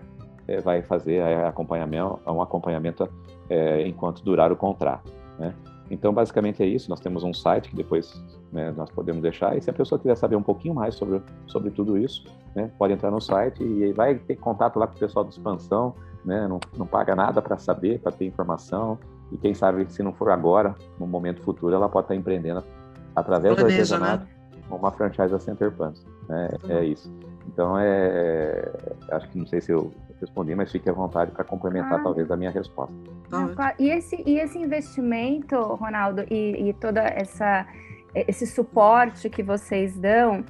é, 0.49 0.61
vai 0.61 0.83
fazer 0.83 1.17
é, 1.17 1.47
acompanhamento, 1.47 2.21
um 2.27 2.43
acompanhamento 2.43 3.09
é, 3.49 3.87
enquanto 3.87 4.23
durar 4.23 4.53
o 4.53 4.57
contrato. 4.57 5.13
Né? 5.39 5.55
Então, 5.91 6.13
basicamente 6.13 6.63
é 6.63 6.67
isso. 6.67 6.89
Nós 6.89 7.01
temos 7.01 7.23
um 7.23 7.35
site 7.35 7.71
que 7.71 7.77
depois 7.77 8.23
né, 8.51 8.73
nós 8.77 8.91
podemos 8.91 9.23
deixar. 9.23 9.57
E 9.57 9.63
se 9.63 9.71
a 9.71 9.73
pessoa 9.73 9.99
quiser 9.99 10.17
saber 10.17 10.37
um 10.37 10.43
pouquinho 10.43 10.75
mais 10.75 10.95
sobre, 10.95 11.23
sobre 11.47 11.71
tudo 11.71 11.99
isso, 11.99 12.25
né, 12.55 12.71
pode 12.79 12.93
entrar 12.93 13.11
no 13.11 13.21
site 13.21 13.63
e 13.63 13.93
vai 13.93 14.15
ter 14.15 14.37
contato 14.37 14.79
lá 14.79 14.87
com 14.87 14.97
o 14.97 14.99
pessoal 14.99 15.25
do 15.25 15.31
Expansão. 15.31 15.95
Né, 16.25 16.47
não, 16.47 16.61
não 16.77 16.87
paga 16.87 17.17
nada 17.17 17.43
para 17.43 17.59
saber, 17.59 17.99
para 17.99 18.13
ter 18.13 18.25
informação. 18.25 18.99
E 19.33 19.37
quem 19.37 19.55
sabe, 19.55 19.87
se 19.91 20.03
não 20.03 20.13
for 20.13 20.31
agora, 20.31 20.75
no 20.99 21.07
momento 21.07 21.43
futuro, 21.43 21.75
ela 21.75 21.89
pode 21.89 22.05
estar 22.05 22.15
empreendendo 22.15 22.63
através 23.15 23.55
Planeja, 23.55 23.77
do 23.77 23.95
artesanato 24.05 24.25
né? 24.25 24.43
uma 24.71 24.91
franchise 24.91 25.31
da 25.31 25.39
Center 25.39 25.71
Pants. 25.73 26.05
Né? 26.29 26.49
Uhum. 26.65 26.71
É 26.71 26.85
isso. 26.85 27.13
Então, 27.47 27.79
é, 27.79 28.73
acho 29.11 29.29
que 29.29 29.39
não 29.39 29.47
sei 29.47 29.61
se 29.61 29.73
eu 29.73 29.93
respondi, 30.23 30.55
mas 30.55 30.73
fique 30.73 30.89
à 30.89 30.93
vontade 30.93 31.31
para 31.31 31.45
complementar 31.45 32.01
ah. 32.01 32.03
talvez 32.03 32.31
a 32.31 32.37
minha 32.37 32.51
resposta. 32.51 32.95
E 33.79 33.91
esse, 33.91 34.23
e 34.27 34.39
esse 34.39 34.59
investimento, 34.59 35.57
Ronaldo, 35.57 36.25
e, 36.31 36.69
e 36.69 36.73
toda 36.75 37.03
essa 37.03 37.67
esse 38.15 38.47
suporte 38.47 39.31
que 39.31 39.43
vocês 39.43 39.99
dão, 39.99 40.45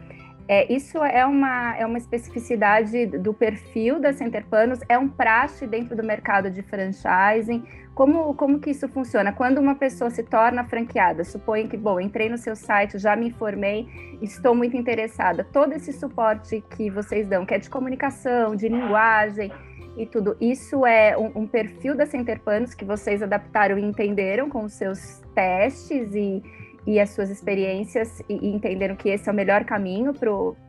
é, 0.53 0.71
isso 0.71 1.03
é 1.03 1.25
uma, 1.25 1.75
é 1.79 1.87
uma 1.87 1.97
especificidade 1.97 3.07
do 3.07 3.33
perfil 3.33 3.99
da 3.99 4.13
Center 4.13 4.45
Panos, 4.45 4.81
é 4.87 4.99
um 4.99 5.09
praxe 5.09 5.67
dentro 5.67 5.97
do 5.97 6.03
mercado 6.05 6.51
de 6.51 6.61
franchising. 6.61 7.65
Como, 7.95 8.35
como 8.35 8.61
que 8.61 8.69
isso 8.69 8.87
funciona? 8.87 9.33
Quando 9.33 9.57
uma 9.57 9.75
pessoa 9.75 10.11
se 10.11 10.23
torna 10.23 10.63
franqueada, 10.65 11.25
suponho 11.25 11.71
que, 11.71 11.77
bom, 11.79 11.99
entrei 11.99 12.29
no 12.29 12.37
seu 12.37 12.55
site, 12.55 12.99
já 12.99 13.17
me 13.17 13.29
informei, 13.29 13.89
estou 14.21 14.55
muito 14.55 14.77
interessada. 14.77 15.43
Todo 15.43 15.73
esse 15.73 15.91
suporte 15.91 16.63
que 16.77 16.91
vocês 16.91 17.27
dão, 17.27 17.47
que 17.47 17.55
é 17.55 17.59
de 17.59 17.71
comunicação, 17.71 18.55
de 18.55 18.69
linguagem 18.69 19.51
e 19.97 20.05
tudo, 20.05 20.37
isso 20.39 20.85
é 20.85 21.17
um, 21.17 21.33
um 21.35 21.47
perfil 21.47 21.95
da 21.97 22.05
Center 22.05 22.39
Panos 22.41 22.75
que 22.75 22.85
vocês 22.85 23.23
adaptaram 23.23 23.79
e 23.79 23.83
entenderam 23.83 24.51
com 24.51 24.65
os 24.65 24.75
seus 24.75 25.23
testes 25.35 26.15
e, 26.15 26.43
e 26.87 26.99
as 26.99 27.11
suas 27.11 27.31
experiências 27.31 28.21
e, 28.29 28.35
e 28.35 28.55
entenderam 28.55 28.97
que 28.97 29.09
esse 29.09 29.29
é 29.29 29.33
o 29.33 29.35
melhor 29.35 29.65
caminho 29.65 30.13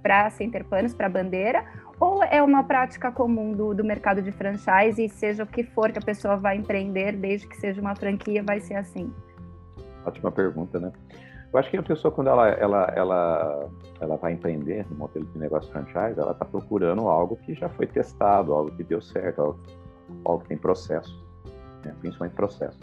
para 0.02 0.30
Center 0.30 0.64
Panos, 0.66 0.94
para 0.94 1.08
a 1.08 1.10
bandeira? 1.10 1.66
Ou 2.00 2.24
é 2.24 2.42
uma 2.42 2.64
prática 2.64 3.12
comum 3.12 3.54
do, 3.54 3.74
do 3.74 3.84
mercado 3.84 4.22
de 4.22 4.32
franchise 4.32 5.04
e 5.04 5.10
seja 5.10 5.44
o 5.44 5.48
que 5.48 5.64
for 5.64 5.92
que 5.92 6.00
a 6.00 6.02
pessoa 6.02 6.36
vai 6.36 6.58
empreender, 6.58 7.16
desde 7.16 7.48
que 7.48 7.56
seja 7.56 7.80
uma 7.80 7.96
franquia, 7.96 8.44
vai 8.44 8.60
ser 8.60 8.76
assim? 8.76 9.14
Ótima 10.06 10.32
pergunta, 10.32 10.80
né? 10.80 10.92
Eu 11.54 11.60
acho 11.60 11.70
que 11.70 11.78
a 11.78 11.84
pessoa, 11.84 12.12
quando 12.12 12.28
ela, 12.30 12.50
ela, 12.50 12.92
ela, 12.96 13.70
ela 14.02 14.18
vai 14.18 14.34
empreender 14.34 14.88
no 14.90 14.98
modelo 14.98 15.26
de 15.26 15.38
negócio 15.38 15.72
franchise, 15.72 16.20
ela 16.20 16.32
está 16.32 16.44
procurando 16.44 17.08
algo 17.08 17.36
que 17.38 17.54
já 17.54 17.70
foi 17.70 17.86
testado, 17.86 18.52
algo 18.54 18.72
que 18.72 18.84
deu 18.84 19.00
certo, 19.00 19.40
algo, 19.40 19.60
algo 20.26 20.42
que 20.42 20.50
tem 20.50 20.58
processo, 20.58 21.24
né? 21.86 21.96
principalmente 22.02 22.36
processo. 22.36 22.80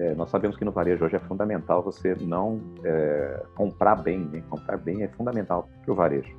É, 0.00 0.14
nós 0.14 0.30
sabemos 0.30 0.56
que 0.56 0.64
no 0.64 0.72
varejo 0.72 1.04
hoje 1.04 1.16
é 1.16 1.18
fundamental 1.18 1.82
você 1.82 2.16
não 2.22 2.58
é, 2.82 3.42
comprar 3.54 3.96
bem, 3.96 4.20
né? 4.20 4.42
comprar 4.48 4.78
bem 4.78 5.02
é 5.02 5.08
fundamental 5.08 5.68
para 5.84 5.92
o 5.92 5.94
varejo. 5.94 6.34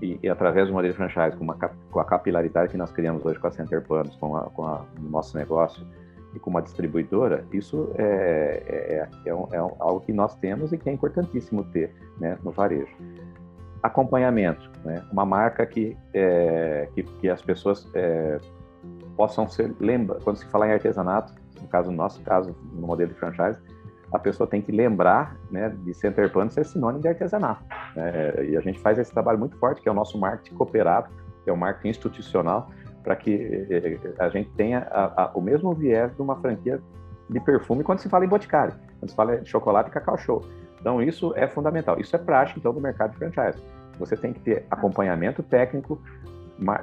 e, 0.00 0.18
e, 0.22 0.28
através 0.28 0.68
do 0.68 0.72
modelo 0.72 0.94
de 0.94 0.96
franchise, 0.96 1.36
com, 1.36 1.44
uma, 1.44 1.54
com, 1.54 2.00
a 2.00 2.04
capilaridade 2.04 2.72
que 2.72 2.78
nós 2.78 2.90
criamos 2.90 3.22
hoje 3.26 3.38
com 3.38 3.46
a 3.46 3.50
Center 3.50 3.82
Planos, 3.82 4.16
com, 4.16 4.34
a, 4.36 4.44
com 4.50 4.64
a, 4.64 4.86
o 4.98 5.02
nosso 5.02 5.36
negócio 5.36 5.86
e 6.34 6.38
com 6.38 6.48
uma 6.48 6.62
distribuidora, 6.62 7.44
isso 7.52 7.90
é, 7.96 8.62
é, 8.66 9.08
é, 9.26 9.34
um, 9.34 9.48
é, 9.52 9.58
algo 9.58 10.00
que 10.00 10.12
nós 10.12 10.34
temos 10.36 10.72
e 10.72 10.78
que 10.78 10.88
é 10.88 10.92
importantíssimo 10.92 11.64
ter 11.64 11.94
né, 12.18 12.38
no 12.42 12.50
varejo. 12.52 12.96
Acompanhamento, 13.82 14.70
né, 14.82 15.04
uma 15.12 15.26
marca 15.26 15.66
que, 15.66 15.94
é, 16.14 16.88
que, 16.94 17.02
que, 17.02 17.28
as 17.28 17.42
pessoas 17.42 17.86
é, 17.94 18.38
possam 19.14 19.46
ser, 19.46 19.74
lembra, 19.78 20.18
quando 20.22 20.36
se 20.36 20.46
fala 20.46 20.68
em 20.68 20.72
artesanato, 20.72 21.34
no 21.62 21.68
caso, 21.68 21.90
no 21.90 21.96
nosso 21.96 22.22
caso, 22.22 22.56
no 22.72 22.86
modelo 22.86 23.12
de 23.12 23.18
franchise, 23.18 23.60
a 24.12 24.18
pessoa 24.18 24.46
tem 24.48 24.62
que 24.62 24.72
lembrar 24.72 25.36
né, 25.50 25.68
de 25.68 25.92
Center 25.94 26.30
Plano 26.32 26.50
ser 26.50 26.64
sinônimo 26.64 27.02
de 27.02 27.08
artesanato. 27.08 27.62
Né? 27.94 28.46
E 28.50 28.56
a 28.56 28.60
gente 28.60 28.78
faz 28.78 28.98
esse 28.98 29.12
trabalho 29.12 29.38
muito 29.38 29.56
forte, 29.58 29.82
que 29.82 29.88
é 29.88 29.92
o 29.92 29.94
nosso 29.94 30.18
marketing 30.18 30.54
cooperado, 30.54 31.08
que 31.44 31.50
é 31.50 31.52
o 31.52 31.56
marketing 31.56 31.88
institucional, 31.88 32.70
para 33.02 33.16
que 33.16 33.66
eh, 33.70 33.98
a 34.18 34.28
gente 34.28 34.50
tenha 34.50 34.86
a, 34.90 35.24
a, 35.24 35.30
o 35.34 35.40
mesmo 35.40 35.72
viés 35.74 36.14
de 36.14 36.22
uma 36.22 36.36
franquia 36.36 36.80
de 37.28 37.40
perfume 37.40 37.84
quando 37.84 37.98
se 37.98 38.08
fala 38.08 38.24
em 38.24 38.28
boticário, 38.28 38.74
quando 38.98 39.10
se 39.10 39.16
fala 39.16 39.38
de 39.38 39.48
chocolate 39.48 39.90
e 39.90 39.92
cacau 39.92 40.16
show. 40.16 40.44
Então, 40.80 41.02
isso 41.02 41.32
é 41.36 41.46
fundamental. 41.46 42.00
Isso 42.00 42.14
é 42.14 42.18
prático, 42.18 42.58
então, 42.58 42.72
do 42.72 42.80
mercado 42.80 43.12
de 43.12 43.18
franchise. 43.18 43.62
Você 43.98 44.16
tem 44.16 44.32
que 44.32 44.40
ter 44.40 44.66
acompanhamento 44.70 45.42
técnico 45.42 46.00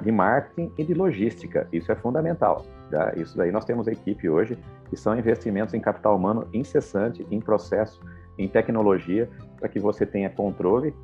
de 0.02 0.10
marketing 0.10 0.72
e 0.78 0.84
de 0.84 0.94
logística. 0.94 1.68
Isso 1.72 1.92
é 1.92 1.96
fundamental. 1.96 2.64
Tá? 2.90 3.12
Isso 3.16 3.36
daí 3.36 3.52
nós 3.52 3.64
temos 3.64 3.86
a 3.88 3.92
equipe 3.92 4.28
hoje 4.28 4.58
que 4.88 4.96
são 4.96 5.18
investimentos 5.18 5.74
em 5.74 5.80
capital 5.80 6.16
humano 6.16 6.48
incessante, 6.52 7.26
em 7.30 7.40
processo, 7.40 8.00
em 8.38 8.48
tecnologia, 8.48 9.28
para 9.58 9.68
que 9.68 9.78
você 9.78 10.06
tenha 10.06 10.30
controle, 10.30 10.94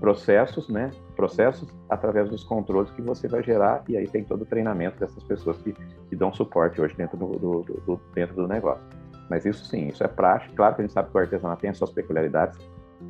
processos, 0.00 0.68
né? 0.68 0.90
Processos 1.14 1.68
através 1.88 2.28
dos 2.28 2.42
controles 2.42 2.90
que 2.90 3.02
você 3.02 3.28
vai 3.28 3.42
gerar 3.42 3.84
e 3.88 3.96
aí 3.96 4.08
tem 4.08 4.24
todo 4.24 4.42
o 4.42 4.46
treinamento 4.46 4.98
dessas 4.98 5.22
pessoas 5.22 5.58
que, 5.58 5.74
que 6.08 6.16
dão 6.16 6.32
suporte 6.32 6.80
hoje 6.80 6.94
dentro 6.96 7.16
do, 7.18 7.26
do, 7.38 7.62
do, 7.86 8.00
dentro 8.14 8.34
do 8.34 8.48
negócio. 8.48 8.82
Mas 9.28 9.44
isso 9.44 9.64
sim, 9.66 9.88
isso 9.88 10.02
é 10.02 10.08
prático. 10.08 10.54
Claro 10.56 10.74
que 10.74 10.80
a 10.80 10.84
gente 10.84 10.94
sabe 10.94 11.10
que 11.10 11.16
o 11.16 11.20
artesanato 11.20 11.60
tem 11.60 11.70
as 11.70 11.76
suas 11.76 11.90
peculiaridades. 11.90 12.58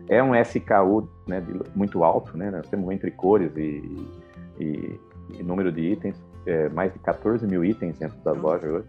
É 0.09 0.23
um 0.23 0.35
SKU 0.35 1.09
né, 1.27 1.41
de, 1.41 1.53
muito 1.75 2.05
alto, 2.05 2.37
né? 2.37 2.51
Nós 2.51 2.69
temos 2.69 2.91
entre 2.93 3.11
cores 3.13 3.57
e, 3.57 4.20
e, 4.61 5.01
e 5.39 5.43
número 5.43 5.73
de 5.73 5.81
itens, 5.81 6.23
é, 6.47 6.69
mais 6.69 6.93
de 6.93 6.99
14 7.01 7.47
mil 7.47 7.65
itens 7.65 7.99
dentro 7.99 8.19
das 8.21 8.37
lojas 8.37 8.71
hoje. 8.71 8.89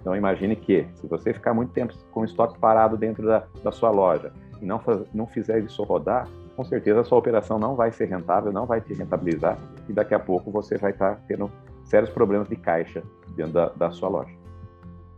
Então 0.00 0.16
imagine 0.16 0.56
que 0.56 0.86
se 0.94 1.06
você 1.06 1.32
ficar 1.32 1.52
muito 1.52 1.72
tempo 1.72 1.94
com 2.10 2.20
o 2.20 2.24
estoque 2.24 2.58
parado 2.58 2.96
dentro 2.96 3.26
da, 3.26 3.44
da 3.62 3.70
sua 3.70 3.90
loja 3.90 4.32
e 4.60 4.64
não, 4.64 4.78
faz, 4.78 5.02
não 5.12 5.26
fizer 5.26 5.60
isso 5.60 5.82
rodar, 5.82 6.26
com 6.56 6.64
certeza 6.64 7.00
a 7.00 7.04
sua 7.04 7.18
operação 7.18 7.58
não 7.58 7.76
vai 7.76 7.92
ser 7.92 8.06
rentável, 8.06 8.52
não 8.52 8.66
vai 8.66 8.80
te 8.80 8.94
rentabilizar 8.94 9.58
e 9.88 9.92
daqui 9.92 10.14
a 10.14 10.18
pouco 10.18 10.50
você 10.50 10.76
vai 10.78 10.92
estar 10.92 11.20
tendo 11.28 11.50
sérios 11.84 12.10
problemas 12.10 12.48
de 12.48 12.56
caixa 12.56 13.02
dentro 13.34 13.52
da, 13.52 13.66
da 13.70 13.90
sua 13.90 14.08
loja. 14.08 14.39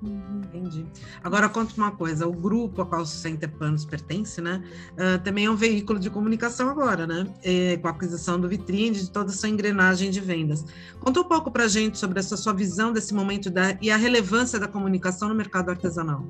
Uhum. 0.02 0.42
Entendi. 0.52 0.84
Agora 1.22 1.48
conta 1.48 1.72
uma 1.76 1.92
coisa, 1.92 2.26
o 2.26 2.32
grupo 2.32 2.82
a 2.82 2.86
qual 2.86 3.02
o 3.02 3.06
Center 3.06 3.50
Panos 3.50 3.84
pertence, 3.84 4.40
né, 4.40 4.62
uh, 4.92 5.22
também 5.22 5.46
é 5.46 5.50
um 5.50 5.56
veículo 5.56 5.98
de 5.98 6.10
comunicação 6.10 6.68
agora, 6.68 7.06
né, 7.06 7.26
é, 7.42 7.76
com 7.76 7.86
a 7.88 7.90
aquisição 7.90 8.38
do 8.40 8.48
Vitrine, 8.48 8.90
de 8.90 9.10
toda 9.10 9.30
a 9.30 9.32
sua 9.32 9.48
engrenagem 9.48 10.10
de 10.10 10.20
vendas. 10.20 10.64
Conta 11.00 11.20
um 11.20 11.24
pouco 11.24 11.50
para 11.50 11.64
a 11.64 11.68
gente 11.68 11.98
sobre 11.98 12.18
essa 12.18 12.36
sua 12.36 12.52
visão 12.52 12.92
desse 12.92 13.14
momento 13.14 13.48
da, 13.48 13.78
e 13.80 13.90
a 13.90 13.96
relevância 13.96 14.58
da 14.58 14.66
comunicação 14.66 15.28
no 15.28 15.34
mercado 15.34 15.70
artesanal. 15.70 16.24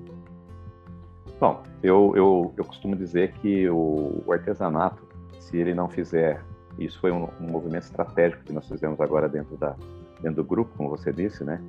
Bom, 1.40 1.62
eu, 1.82 2.12
eu, 2.14 2.54
eu 2.56 2.64
costumo 2.64 2.94
dizer 2.94 3.32
que 3.32 3.68
o, 3.68 4.22
o 4.24 4.32
artesanato, 4.32 5.02
se 5.40 5.56
ele 5.56 5.74
não 5.74 5.88
fizer, 5.88 6.44
isso 6.78 7.00
foi 7.00 7.10
um, 7.10 7.28
um 7.40 7.50
movimento 7.50 7.84
estratégico 7.84 8.44
que 8.44 8.52
nós 8.52 8.68
fizemos 8.68 9.00
agora 9.00 9.28
dentro, 9.28 9.56
da, 9.56 9.74
dentro 10.20 10.42
do 10.42 10.44
grupo, 10.44 10.72
como 10.76 10.90
você 10.90 11.12
disse, 11.12 11.42
né, 11.42 11.60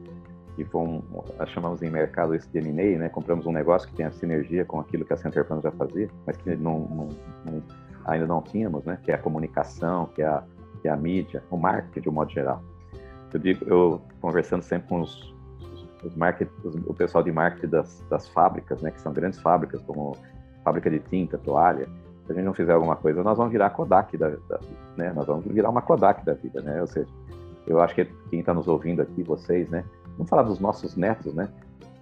que 0.56 0.64
foi 0.66 1.02
chamamos 1.48 1.82
em 1.82 1.90
mercado 1.90 2.36
esse 2.36 2.48
de 2.50 2.60
M&A, 2.60 3.00
né? 3.00 3.10
Compramos 3.10 3.46
um 3.46 3.52
negócio 3.52 3.88
que 3.90 3.96
tem 3.96 4.06
a 4.06 4.12
sinergia 4.12 4.64
com 4.66 4.80
aquilo 4.80 5.04
que 5.04 5.14
a 5.14 5.18
Center 5.18 5.46
Plans 5.46 5.64
já 5.64 5.72
fazia, 5.72 6.10
mas 6.26 6.38
que 6.38 6.56
não, 6.56 6.80
não, 6.80 7.10
não, 7.46 7.64
ainda 8.06 8.28
não 8.28 8.42
tínhamos, 8.42 8.84
né? 8.86 8.98
Que 9.02 9.12
é 9.12 9.16
a 9.16 9.18
comunicação, 9.18 10.08
que 10.14 10.22
é 10.22 10.28
a, 10.28 10.44
que 10.82 10.88
é 10.88 10.92
a 10.92 10.96
mídia, 10.96 11.44
o 11.50 11.58
marketing 11.58 12.02
de 12.02 12.10
um 12.10 12.14
modo 12.14 12.32
geral. 12.32 12.62
Eu 13.34 13.40
digo, 13.40 13.66
eu 13.66 14.02
conversando 14.22 14.62
sempre 14.62 14.90
com 14.90 15.02
os, 15.02 15.36
os 16.04 16.16
market, 16.16 16.48
os, 16.64 16.76
o 16.76 16.94
pessoal 16.94 17.24
de 17.24 17.32
marketing 17.32 17.70
das, 17.70 18.06
das 18.10 18.28
fábricas, 18.30 18.82
né? 18.82 18.92
Que 18.92 19.02
são 19.02 19.12
grandes 19.12 19.40
fábricas, 19.40 19.82
como 19.82 20.16
fábrica 20.64 20.90
de 20.90 21.00
tinta, 21.00 21.38
toalha. 21.38 21.88
Se 22.26 22.32
a 22.32 22.36
gente 22.36 22.46
não 22.46 22.54
fizer 22.54 22.74
alguma 22.74 22.96
coisa, 22.96 23.24
nós 23.24 23.38
vamos 23.38 23.52
virar 23.52 23.72
Kodak 23.72 24.16
da, 24.18 24.30
da 24.30 24.60
né? 24.96 25.12
Nós 25.14 25.26
vamos 25.26 25.46
virar 25.46 25.70
uma 25.70 25.82
Kodak 25.82 26.24
da 26.24 26.34
vida, 26.36 26.62
né? 26.62 26.80
Ou 26.80 26.88
seja, 26.88 27.10
eu 27.66 27.82
acho 27.82 27.96
que 27.96 28.06
quem 28.30 28.42
está 28.42 28.54
nos 28.54 28.68
ouvindo 28.68 29.02
aqui, 29.02 29.24
vocês, 29.24 29.68
né? 29.70 29.84
Vamos 30.18 30.30
falar 30.30 30.44
dos 30.44 30.60
nossos 30.60 30.96
netos, 30.96 31.34
né? 31.34 31.50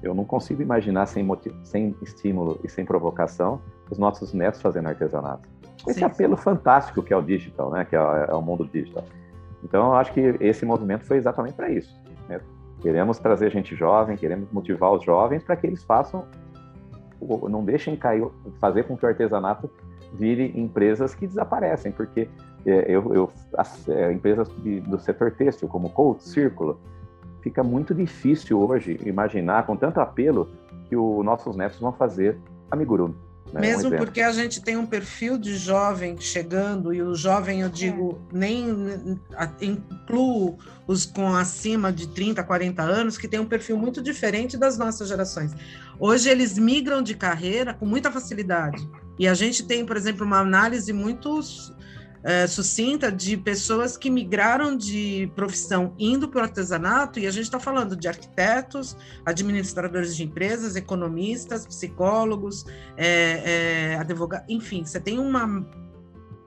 Eu 0.02 0.13
não 0.13 0.26
consigo 0.26 0.62
imaginar 0.62 1.06
sem, 1.06 1.24
motivo, 1.24 1.56
sem 1.63 1.95
estímulo 2.02 2.60
e 2.63 2.69
sem 2.69 2.84
provocação 2.84 3.62
os 3.89 3.97
nossos 3.97 4.34
netos 4.34 4.62
fazendo 4.62 4.88
artesanato. 4.88 5.47
Esse 5.88 6.00
sim, 6.00 6.06
apelo 6.06 6.36
sim. 6.36 6.43
fantástico 6.43 7.02
que 7.04 7.13
é 7.13 7.17
o 7.17 7.21
digital, 7.21 7.71
né? 7.71 7.86
Que 7.86 7.95
é, 7.95 8.00
é, 8.00 8.34
o 8.34 8.41
mundo 8.41 8.65
digital. 8.65 9.04
Então, 9.63 9.88
eu 9.88 9.93
acho 9.95 10.12
que 10.12 10.36
esse 10.39 10.65
movimento 10.65 11.06
foi 11.06 11.17
exatamente 11.17 11.54
para 11.54 11.69
isso. 11.69 11.95
Né? 12.28 12.41
Queremos 12.82 13.19
trazer 13.19 13.52
gente 13.52 13.76
jovem, 13.76 14.17
queremos 14.17 14.52
motivar 14.52 14.91
os 14.91 15.04
jovens 15.04 15.43
para 15.43 15.56
que 15.56 15.67
eles 15.67 15.84
façam, 15.84 16.26
não 17.21 17.63
deixem 17.63 17.95
cair, 17.95 18.28
fazer 18.60 18.84
com 18.84 18.97
que 18.97 19.06
o 19.06 19.08
artesanato 19.08 19.69
vire 20.13 20.52
empresas 20.60 21.13
que 21.13 21.28
desaparecem, 21.28 21.91
porque 21.91 22.28
é, 22.65 22.86
eu, 22.88 23.13
eu 23.13 23.32
as, 23.56 23.88
é, 23.88 24.12
empresas 24.12 24.50
de, 24.58 24.82
do 24.82 25.00
setor 25.00 25.32
têxtil, 25.32 25.67
como 25.67 25.89
Colt, 25.89 26.21
Círculo, 26.21 26.80
fica 27.41 27.63
muito 27.63 27.93
difícil 27.93 28.60
hoje 28.60 28.99
imaginar 29.06 29.65
com 29.65 29.75
tanto 29.75 29.99
apelo 29.99 30.49
que 30.88 30.95
os 30.95 31.23
nossos 31.25 31.56
netos 31.56 31.80
vão 31.80 31.91
fazer 31.91 32.38
amigurumi. 32.69 33.15
Né? 33.51 33.62
Mesmo 33.62 33.93
um 33.93 33.97
porque 33.97 34.21
a 34.21 34.32
gente 34.32 34.62
tem 34.62 34.77
um 34.77 34.86
perfil 34.86 35.38
de 35.38 35.58
jovem 35.58 36.15
chegando, 36.19 36.93
e 36.93 37.01
o 37.01 37.13
jovem, 37.13 37.62
eu 37.62 37.69
digo, 37.69 38.21
nem 38.32 38.65
incluo 39.62 40.58
os 40.88 41.06
com 41.06 41.36
acima 41.36 41.91
de 41.91 42.08
30, 42.08 42.43
40 42.43 42.82
anos, 42.82 43.17
que 43.17 43.27
tem 43.27 43.39
um 43.39 43.45
perfil 43.45 43.77
muito 43.77 44.01
diferente 44.01 44.58
das 44.58 44.77
nossas 44.77 45.10
gerações. 45.10 45.51
Hoje 45.99 46.30
eles 46.30 46.58
migram 46.58 47.01
de 47.01 47.15
carreira 47.15 47.73
com 47.73 47.86
muita 47.86 48.12
facilidade. 48.12 48.88
E 49.19 49.27
a 49.27 49.34
gente 49.34 49.67
tem, 49.67 49.86
por 49.86 49.97
exemplo, 49.97 50.25
uma 50.25 50.39
análise 50.39 50.93
muito 50.93 51.39
é, 52.23 52.45
sucinta 52.47 53.12
de 53.12 53.36
pessoas 53.36 53.97
que 53.97 54.10
migraram 54.10 54.75
de 54.75 55.31
profissão 55.36 55.95
indo 55.97 56.27
para 56.27 56.41
o 56.41 56.43
artesanato, 56.43 57.19
e 57.19 57.27
a 57.27 57.31
gente 57.31 57.45
está 57.45 57.60
falando 57.60 57.95
de 57.95 58.07
arquitetos, 58.07 58.95
administradores 59.25 60.15
de 60.15 60.23
empresas, 60.23 60.75
economistas, 60.75 61.65
psicólogos, 61.65 62.65
é, 62.95 63.93
é, 63.93 63.97
advogados, 63.99 64.45
enfim, 64.49 64.86
você 64.86 64.99
tem 64.99 65.19
uma. 65.19 65.65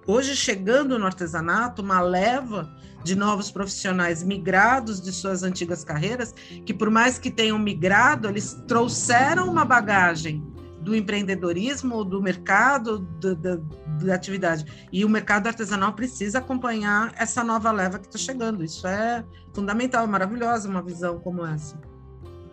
Hoje, 0.06 0.36
chegando 0.36 0.98
no 0.98 1.06
artesanato, 1.06 1.80
uma 1.80 2.00
leva 2.00 2.70
de 3.02 3.14
novos 3.14 3.50
profissionais 3.50 4.22
migrados 4.22 5.00
de 5.00 5.12
suas 5.12 5.42
antigas 5.42 5.82
carreiras, 5.82 6.34
que 6.64 6.72
por 6.72 6.90
mais 6.90 7.18
que 7.18 7.30
tenham 7.30 7.58
migrado, 7.58 8.28
eles 8.28 8.54
trouxeram 8.66 9.48
uma 9.48 9.64
bagagem 9.64 10.42
do 10.84 10.94
empreendedorismo, 10.94 12.04
do 12.04 12.22
mercado, 12.22 12.98
do, 12.98 13.34
do, 13.34 13.58
da 14.04 14.14
atividade. 14.14 14.88
E 14.92 15.04
o 15.04 15.08
mercado 15.08 15.46
artesanal 15.46 15.94
precisa 15.94 16.38
acompanhar 16.38 17.12
essa 17.18 17.42
nova 17.42 17.72
leva 17.72 17.98
que 17.98 18.06
está 18.06 18.18
chegando. 18.18 18.62
Isso 18.62 18.86
é 18.86 19.24
fundamental, 19.54 20.06
maravilhosa 20.06 20.68
uma 20.68 20.82
visão 20.82 21.18
como 21.18 21.44
essa. 21.44 21.80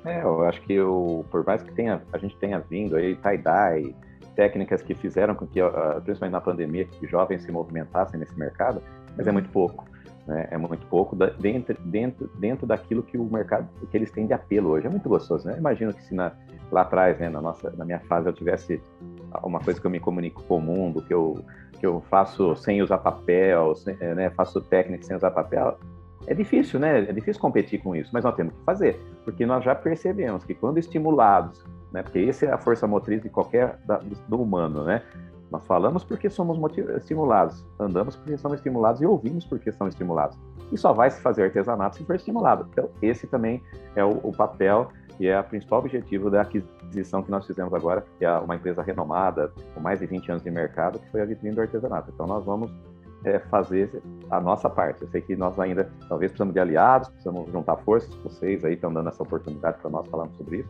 É, 0.06 0.24
eu 0.24 0.44
acho 0.46 0.62
que 0.62 0.80
o, 0.80 1.26
por 1.30 1.46
mais 1.46 1.62
que 1.62 1.72
tenha, 1.74 2.02
a 2.12 2.18
gente 2.18 2.36
tenha 2.38 2.60
vindo 2.60 2.96
aí 2.96 3.16
tie-dye, 3.18 3.94
técnicas 4.36 4.82
que 4.82 4.96
fizeram 4.96 5.36
com 5.36 5.46
que, 5.46 5.60
principalmente 6.04 6.32
na 6.32 6.42
pandemia, 6.42 6.86
que 6.86 7.06
jovens 7.06 7.44
se 7.44 7.52
movimentassem 7.52 8.20
nesse 8.20 8.38
mercado, 8.40 8.82
mas 9.16 9.28
é 9.28 9.32
muito 9.32 9.50
pouco. 9.50 9.86
Né? 10.32 10.48
É 10.50 10.58
muito 10.58 10.88
pouco 10.88 11.14
da, 11.14 11.26
dentro, 11.26 11.78
dentro, 11.82 12.32
dentro 12.40 12.66
daquilo 12.66 13.04
que 13.04 13.18
o 13.18 13.26
mercado, 13.26 13.68
que 13.90 13.98
eles 13.98 14.10
têm 14.12 14.26
de 14.26 14.32
apelo 14.32 14.70
hoje. 14.70 14.88
É 14.88 14.90
muito 14.90 15.10
gostoso, 15.10 15.46
né? 15.46 15.58
Imagino 15.58 15.94
que 15.94 16.02
se 16.04 16.16
na, 16.16 16.32
lá 16.72 16.84
atrás, 16.84 17.20
né, 17.20 17.28
na, 17.28 17.42
nossa, 17.42 17.70
na 17.72 17.84
minha 17.84 18.00
fase, 18.00 18.30
eu 18.30 18.34
tivesse 18.34 18.82
uma 19.44 19.60
coisa 19.60 19.82
que 19.82 19.86
eu 19.86 19.92
me 19.92 20.00
comunico 20.00 20.42
com 20.44 20.56
o 20.56 20.62
mundo, 20.62 21.02
que 21.02 21.14
eu, 21.14 21.44
que 21.78 21.86
eu 21.86 22.00
faço 22.10 22.56
sem 22.56 22.82
usar 22.82 23.00
papel, 23.00 23.76
sem, 23.76 23.94
né, 23.98 24.30
faço 24.30 24.62
técnica 24.62 25.04
sem 25.04 25.18
usar 25.18 25.32
papel, 25.32 25.78
é 26.26 26.34
difícil, 26.34 26.80
né? 26.80 27.00
É 27.00 27.12
difícil 27.12 27.42
competir 27.42 27.82
com 27.82 27.94
isso, 27.94 28.10
mas 28.14 28.24
nós 28.24 28.34
temos 28.34 28.54
que 28.54 28.64
fazer, 28.64 28.98
porque 29.26 29.46
nós 29.46 29.66
já 29.66 29.76
percebemos 29.76 30.46
que 30.46 30.54
quando 30.54 30.78
estimulados, 30.78 31.62
né, 31.92 32.04
porque 32.04 32.20
essa 32.20 32.46
é 32.46 32.52
a 32.54 32.58
força 32.58 32.88
motriz 32.88 33.22
de 33.22 33.30
qualquer 33.30 33.78
da, 33.86 33.98
do 34.30 34.42
humano, 34.42 34.86
né? 34.86 35.02
Nós 35.52 35.66
falamos 35.66 36.04
porque 36.06 36.30
somos 36.30 36.58
estimulados, 36.96 37.66
andamos 37.78 38.16
porque 38.16 38.38
somos 38.38 38.58
estimulados 38.58 39.02
e 39.02 39.06
ouvimos 39.06 39.46
porque 39.46 39.72
são 39.72 39.88
estimulados. 39.88 40.38
E 40.72 40.78
só 40.78 40.94
vai 40.94 41.12
se 41.12 41.20
fazer 41.22 41.44
artesanato 41.44 41.98
se 41.98 42.06
for 42.06 42.16
estimulado. 42.16 42.68
Então, 42.72 42.90
esse 43.02 43.28
também 43.28 43.62
é 43.94 44.04
o, 44.04 44.12
o 44.24 44.32
papel 44.32 44.90
e 45.20 45.28
é 45.28 45.38
o 45.38 45.44
principal 45.44 45.80
objetivo 45.80 46.30
da 46.30 46.42
aquisição 46.42 47.22
que 47.22 47.30
nós 47.30 47.46
fizemos 47.46 47.74
agora, 47.74 48.06
que 48.18 48.24
é 48.24 48.32
uma 48.38 48.56
empresa 48.56 48.82
renomada, 48.82 49.52
com 49.74 49.82
mais 49.82 50.00
de 50.00 50.06
20 50.06 50.32
anos 50.32 50.44
de 50.44 50.50
mercado, 50.50 51.00
que 51.00 51.12
foi 51.12 51.22
a 51.22 51.26
vitrine 51.26 51.54
do 51.54 51.62
artesanato. 51.62 52.10
Então, 52.14 52.26
nós 52.26 52.46
vamos 52.46 52.72
é, 53.26 53.40
fazer 53.40 54.02
a 54.30 54.40
nossa 54.40 54.70
parte. 54.70 55.02
Eu 55.02 55.10
sei 55.10 55.22
que 55.22 55.36
nós 55.36 55.60
ainda 55.60 55.90
talvez 56.08 56.32
precisamos 56.32 56.54
de 56.54 56.60
aliados, 56.60 57.10
precisamos 57.10 57.52
juntar 57.52 57.76
forças, 57.78 58.14
vocês 58.24 58.64
aí 58.64 58.74
estão 58.74 58.92
dando 58.94 59.10
essa 59.10 59.22
oportunidade 59.22 59.80
para 59.80 59.92
nós 59.92 60.08
falarmos 60.08 60.36
sobre 60.38 60.60
isso, 60.60 60.70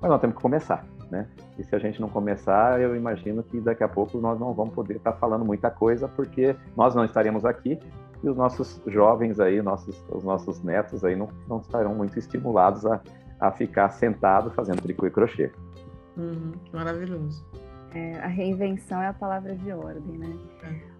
mas 0.00 0.10
nós 0.10 0.20
temos 0.20 0.36
que 0.36 0.42
começar, 0.42 0.84
né? 1.10 1.26
E 1.58 1.64
se 1.64 1.74
a 1.74 1.78
gente 1.78 2.00
não 2.00 2.08
começar, 2.08 2.80
eu 2.80 2.94
imagino 2.94 3.42
que 3.42 3.60
daqui 3.60 3.82
a 3.82 3.88
pouco 3.88 4.18
nós 4.18 4.38
não 4.38 4.52
vamos 4.52 4.74
poder 4.74 4.96
estar 4.96 5.12
falando 5.14 5.44
muita 5.44 5.70
coisa, 5.70 6.08
porque 6.08 6.54
nós 6.76 6.94
não 6.94 7.04
estaremos 7.04 7.44
aqui 7.44 7.78
e 8.22 8.28
os 8.28 8.36
nossos 8.36 8.80
jovens 8.86 9.38
aí, 9.38 9.62
nossos, 9.62 10.04
os 10.10 10.24
nossos 10.24 10.62
netos 10.62 11.04
aí 11.04 11.14
não, 11.14 11.28
não 11.48 11.58
estarão 11.58 11.94
muito 11.94 12.18
estimulados 12.18 12.84
a, 12.84 13.00
a 13.38 13.50
ficar 13.52 13.90
sentado 13.90 14.50
fazendo 14.50 14.82
tricô 14.82 15.06
e 15.06 15.10
crochê. 15.10 15.52
Uhum, 16.16 16.52
maravilhoso. 16.72 17.46
É, 17.94 18.18
a 18.18 18.26
reinvenção 18.26 19.00
é 19.00 19.08
a 19.08 19.12
palavra 19.12 19.54
de 19.54 19.72
ordem, 19.72 20.18
né? 20.18 20.36
É. 20.64 20.97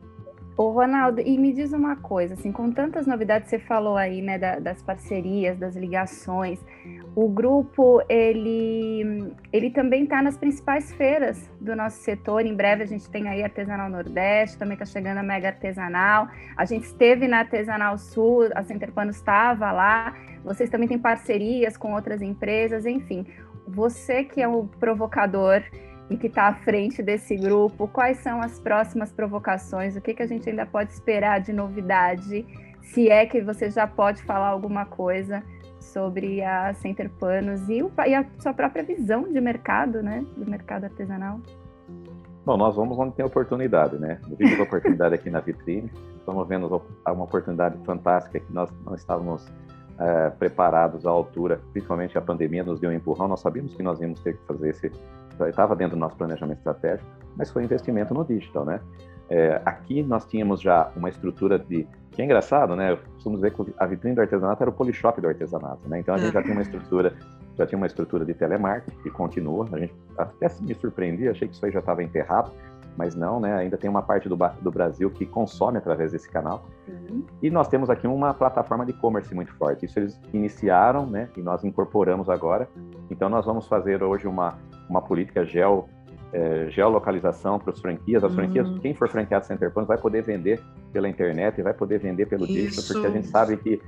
Ô, 0.58 0.70
Ronaldo, 0.72 1.20
e 1.20 1.38
me 1.38 1.52
diz 1.52 1.72
uma 1.72 1.94
coisa, 1.94 2.34
assim, 2.34 2.50
com 2.50 2.72
tantas 2.72 3.06
novidades, 3.06 3.48
você 3.48 3.60
falou 3.60 3.96
aí, 3.96 4.20
né, 4.20 4.36
da, 4.36 4.58
das 4.58 4.82
parcerias, 4.82 5.56
das 5.56 5.76
ligações, 5.76 6.58
o 7.14 7.28
grupo, 7.28 8.02
ele, 8.08 9.32
ele 9.52 9.70
também 9.70 10.02
está 10.02 10.20
nas 10.20 10.36
principais 10.36 10.92
feiras 10.94 11.48
do 11.60 11.76
nosso 11.76 11.98
setor, 11.98 12.44
em 12.44 12.56
breve 12.56 12.82
a 12.82 12.86
gente 12.86 13.08
tem 13.08 13.28
aí 13.28 13.44
Artesanal 13.44 13.88
Nordeste, 13.88 14.58
também 14.58 14.72
está 14.72 14.84
chegando 14.84 15.18
a 15.18 15.22
Mega 15.22 15.46
Artesanal, 15.46 16.26
a 16.56 16.64
gente 16.64 16.86
esteve 16.86 17.28
na 17.28 17.38
Artesanal 17.38 17.96
Sul, 17.96 18.48
a 18.52 18.64
Centerpano 18.64 19.12
estava 19.12 19.70
lá, 19.70 20.12
vocês 20.42 20.68
também 20.68 20.88
têm 20.88 20.98
parcerias 20.98 21.76
com 21.76 21.94
outras 21.94 22.20
empresas, 22.20 22.84
enfim, 22.84 23.24
você 23.64 24.24
que 24.24 24.42
é 24.42 24.48
o 24.48 24.64
provocador 24.80 25.62
e 26.10 26.16
que 26.16 26.26
está 26.26 26.48
à 26.48 26.54
frente 26.54 27.02
desse 27.02 27.36
grupo, 27.36 27.86
quais 27.88 28.18
são 28.18 28.40
as 28.40 28.58
próximas 28.58 29.12
provocações, 29.12 29.96
o 29.96 30.00
que, 30.00 30.14
que 30.14 30.22
a 30.22 30.26
gente 30.26 30.48
ainda 30.48 30.64
pode 30.64 30.92
esperar 30.92 31.40
de 31.40 31.52
novidade, 31.52 32.46
se 32.82 33.10
é 33.10 33.26
que 33.26 33.40
você 33.40 33.70
já 33.70 33.86
pode 33.86 34.22
falar 34.22 34.48
alguma 34.48 34.86
coisa 34.86 35.42
sobre 35.78 36.42
a 36.42 36.72
Center 36.74 37.10
Panos 37.10 37.68
e, 37.68 37.82
o, 37.82 37.90
e 38.06 38.14
a 38.14 38.24
sua 38.38 38.52
própria 38.52 38.82
visão 38.82 39.24
de 39.24 39.40
mercado, 39.40 40.02
né, 40.02 40.24
do 40.36 40.50
mercado 40.50 40.84
artesanal. 40.84 41.40
Bom, 42.44 42.56
nós 42.56 42.76
vamos 42.76 42.98
onde 42.98 43.14
tem 43.14 43.26
oportunidade, 43.26 43.98
né? 43.98 44.18
Vídeo 44.38 44.56
da 44.56 44.62
oportunidade 44.64 45.14
aqui 45.14 45.28
na 45.28 45.40
vitrine, 45.40 45.90
estamos 46.16 46.48
vendo 46.48 46.66
uma 47.06 47.24
oportunidade 47.24 47.76
fantástica 47.84 48.40
que 48.40 48.52
nós 48.52 48.70
não 48.86 48.94
estávamos 48.94 49.46
é, 49.98 50.30
preparados 50.30 51.04
à 51.06 51.10
altura, 51.10 51.60
principalmente 51.72 52.16
a 52.16 52.22
pandemia 52.22 52.64
nos 52.64 52.80
deu 52.80 52.90
um 52.90 52.92
empurrão, 52.94 53.28
nós 53.28 53.40
sabíamos 53.40 53.74
que 53.74 53.82
nós 53.82 54.00
íamos 54.00 54.20
ter 54.20 54.36
que 54.36 54.46
fazer 54.46 54.70
esse 54.70 54.90
estava 55.46 55.76
dentro 55.76 55.96
do 55.96 56.00
nosso 56.00 56.16
planejamento 56.16 56.58
estratégico, 56.58 57.08
mas 57.36 57.50
foi 57.50 57.64
investimento 57.64 58.12
no 58.14 58.24
digital, 58.24 58.64
né? 58.64 58.80
É, 59.30 59.60
aqui 59.64 60.02
nós 60.02 60.24
tínhamos 60.24 60.60
já 60.60 60.90
uma 60.96 61.08
estrutura 61.08 61.58
de 61.58 61.86
que 62.10 62.22
é 62.22 62.24
engraçado, 62.24 62.74
né? 62.74 62.98
Vamos 63.22 63.40
ver 63.40 63.52
que 63.52 63.74
a 63.78 63.86
vitrine 63.86 64.14
do 64.14 64.20
artesanato 64.22 64.62
era 64.62 64.70
o 64.70 64.72
polishop 64.72 65.20
do 65.20 65.28
artesanato, 65.28 65.88
né? 65.88 66.00
Então 66.00 66.14
a 66.14 66.18
gente 66.18 66.32
já 66.32 66.42
tinha 66.42 66.54
uma 66.54 66.62
estrutura, 66.62 67.14
já 67.56 67.66
tinha 67.66 67.76
uma 67.76 67.86
estrutura 67.86 68.24
de 68.24 68.34
telemarketing 68.34 68.96
que 69.02 69.10
continua. 69.10 69.68
A 69.70 69.78
gente 69.78 69.94
até 70.16 70.48
me 70.62 70.74
surpreendi, 70.74 71.28
achei 71.28 71.46
que 71.46 71.54
isso 71.54 71.64
aí 71.64 71.70
já 71.70 71.80
estava 71.80 72.02
enterrado, 72.02 72.52
mas 72.96 73.14
não, 73.14 73.38
né? 73.40 73.54
Ainda 73.54 73.76
tem 73.76 73.88
uma 73.88 74.02
parte 74.02 74.28
do, 74.28 74.36
do 74.60 74.70
Brasil 74.70 75.10
que 75.10 75.24
consome 75.24 75.78
através 75.78 76.12
desse 76.12 76.28
canal. 76.28 76.64
E 77.42 77.50
nós 77.50 77.68
temos 77.68 77.90
aqui 77.90 78.06
uma 78.06 78.34
plataforma 78.34 78.84
de 78.84 78.92
e-commerce 78.92 79.34
muito 79.34 79.54
forte. 79.54 79.86
Isso 79.86 79.98
eles 79.98 80.20
iniciaram, 80.32 81.06
né? 81.06 81.28
E 81.36 81.42
nós 81.42 81.64
incorporamos 81.64 82.28
agora. 82.28 82.68
Então 83.10 83.28
nós 83.28 83.46
vamos 83.46 83.66
fazer 83.66 84.02
hoje 84.02 84.26
uma 84.26 84.56
uma 84.88 85.02
política 85.02 85.44
geo, 85.44 85.84
é, 86.32 86.68
geolocalização 86.70 87.58
para 87.58 87.72
as 87.72 87.80
franquias. 87.80 88.24
As 88.24 88.34
franquias, 88.34 88.68
uhum. 88.68 88.78
quem 88.78 88.94
for 88.94 89.08
franqueado 89.08 89.44
Center 89.44 89.70
Point 89.70 89.86
vai 89.86 89.98
poder 89.98 90.22
vender 90.22 90.60
pela 90.92 91.08
internet 91.08 91.58
e 91.58 91.62
vai 91.62 91.74
poder 91.74 91.98
vender 91.98 92.26
pelo 92.26 92.46
digital, 92.46 92.84
porque 92.86 93.06
a 93.06 93.10
gente 93.10 93.28
sabe 93.28 93.56
que 93.56 93.80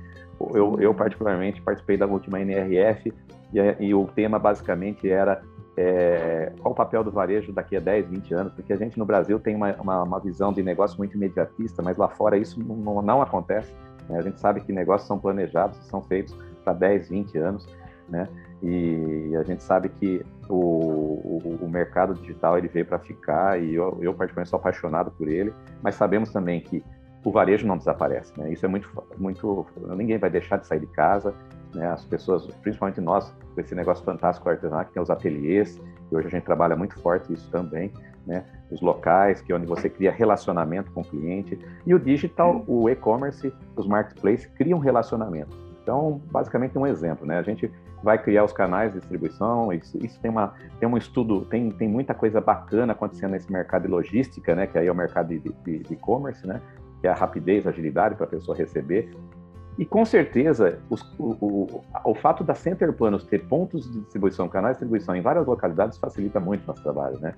eu, 0.53 0.79
eu 0.79 0.93
particularmente 0.93 1.61
participei 1.61 1.97
da 1.97 2.05
última 2.05 2.39
NRF 2.39 3.13
e, 3.53 3.85
e 3.85 3.93
o 3.93 4.05
tema 4.07 4.39
basicamente 4.39 5.09
era 5.09 5.41
é, 5.77 6.51
qual 6.59 6.73
o 6.73 6.75
papel 6.75 7.03
do 7.03 7.11
varejo 7.11 7.51
daqui 7.51 7.77
a 7.77 7.79
10, 7.79 8.09
20 8.09 8.33
anos, 8.33 8.53
porque 8.53 8.73
a 8.73 8.77
gente 8.77 8.99
no 8.99 9.05
Brasil 9.05 9.39
tem 9.39 9.55
uma, 9.55 9.73
uma, 9.75 10.03
uma 10.03 10.19
visão 10.19 10.51
de 10.51 10.61
negócio 10.61 10.97
muito 10.97 11.15
imediatista, 11.15 11.81
mas 11.81 11.97
lá 11.97 12.09
fora 12.09 12.37
isso 12.37 12.61
não, 12.61 13.01
não 13.01 13.21
acontece. 13.21 13.73
Né? 14.09 14.17
A 14.17 14.21
gente 14.21 14.39
sabe 14.39 14.61
que 14.61 14.73
negócios 14.73 15.07
são 15.07 15.17
planejados, 15.17 15.77
são 15.87 16.01
feitos 16.01 16.37
para 16.63 16.73
10, 16.73 17.09
20 17.09 17.37
anos, 17.37 17.67
né? 18.09 18.27
E 18.61 19.35
a 19.35 19.43
gente 19.43 19.63
sabe 19.63 19.89
que 19.89 20.23
o, 20.47 20.55
o, 20.55 21.59
o 21.61 21.69
mercado 21.69 22.13
digital 22.13 22.57
ele 22.57 22.67
veio 22.67 22.85
para 22.85 22.99
ficar 22.99 23.59
e 23.59 23.73
eu, 23.73 23.97
eu, 24.01 24.13
particularmente 24.13 24.49
sou 24.49 24.59
apaixonado 24.59 25.09
por 25.11 25.27
ele, 25.27 25.51
mas 25.81 25.95
sabemos 25.95 26.31
também 26.31 26.61
que 26.61 26.83
o 27.23 27.31
varejo 27.31 27.65
não 27.65 27.77
desaparece, 27.77 28.33
né? 28.37 28.51
Isso 28.51 28.65
é 28.65 28.69
muito, 28.69 28.89
muito, 29.17 29.65
ninguém 29.95 30.19
vai 30.19 30.29
deixar 30.29 30.57
de 30.57 30.67
sair 30.67 30.79
de 30.81 30.87
casa, 30.87 31.33
né? 31.73 31.89
As 31.89 32.05
pessoas, 32.05 32.45
principalmente 32.61 33.01
nós, 33.01 33.33
com 33.53 33.61
esse 33.61 33.73
negócio 33.75 34.03
fantástico 34.03 34.49
artesanal 34.49 34.85
que 34.85 34.93
tem 34.93 35.01
os 35.01 35.09
ateliês, 35.09 35.81
e 36.11 36.15
hoje 36.15 36.27
a 36.27 36.31
gente 36.31 36.43
trabalha 36.43 36.75
muito 36.75 36.99
forte 37.01 37.31
isso 37.31 37.49
também, 37.49 37.91
né? 38.25 38.45
Os 38.69 38.81
locais, 38.81 39.41
que 39.41 39.51
é 39.51 39.55
onde 39.55 39.65
você 39.65 39.89
cria 39.89 40.11
relacionamento 40.11 40.91
com 40.91 41.01
o 41.01 41.05
cliente, 41.05 41.57
e 41.85 41.93
o 41.93 41.99
digital, 41.99 42.63
o 42.67 42.89
e-commerce, 42.89 43.53
os 43.75 43.87
marketplaces 43.87 44.47
criam 44.55 44.79
relacionamento. 44.79 45.55
Então, 45.81 46.21
basicamente 46.31 46.77
um 46.77 46.85
exemplo, 46.85 47.25
né? 47.25 47.39
A 47.39 47.41
gente 47.41 47.71
vai 48.03 48.17
criar 48.21 48.43
os 48.43 48.53
canais 48.53 48.93
de 48.93 48.99
distribuição. 48.99 49.71
Isso, 49.71 49.97
isso, 50.03 50.19
tem, 50.19 50.29
uma, 50.29 50.53
tem 50.79 50.87
um 50.87 50.97
estudo, 50.97 51.45
tem, 51.45 51.71
tem 51.71 51.87
muita 51.87 52.13
coisa 52.13 52.41
bacana 52.41 52.93
acontecendo 52.93 53.31
nesse 53.31 53.51
mercado 53.51 53.83
de 53.83 53.87
logística, 53.87 54.55
né? 54.55 54.67
Que 54.67 54.77
aí 54.77 54.87
é 54.87 54.91
o 54.91 54.95
mercado 54.95 55.27
de 55.27 55.83
e-commerce, 55.89 56.45
né? 56.45 56.61
Que 56.99 57.07
é 57.07 57.11
a 57.11 57.15
rapidez, 57.15 57.65
a 57.65 57.69
agilidade 57.69 58.15
para 58.15 58.25
a 58.25 58.29
pessoa 58.29 58.55
receber. 58.55 59.11
E 59.81 59.85
com 59.85 60.05
certeza, 60.05 60.77
os, 60.91 61.01
o, 61.17 61.31
o, 61.41 61.81
o, 62.05 62.13
fato 62.13 62.43
da 62.43 62.53
Center 62.53 62.93
Planos 62.93 63.23
ter 63.23 63.39
pontos 63.47 63.91
de 63.91 64.01
distribuição, 64.01 64.47
canais 64.47 64.77
de 64.77 64.83
distribuição 64.83 65.15
em 65.15 65.21
várias 65.21 65.47
localidades 65.47 65.97
facilita 65.97 66.39
muito 66.39 66.63
o 66.63 66.67
nosso 66.67 66.83
trabalho, 66.83 67.19
né? 67.19 67.33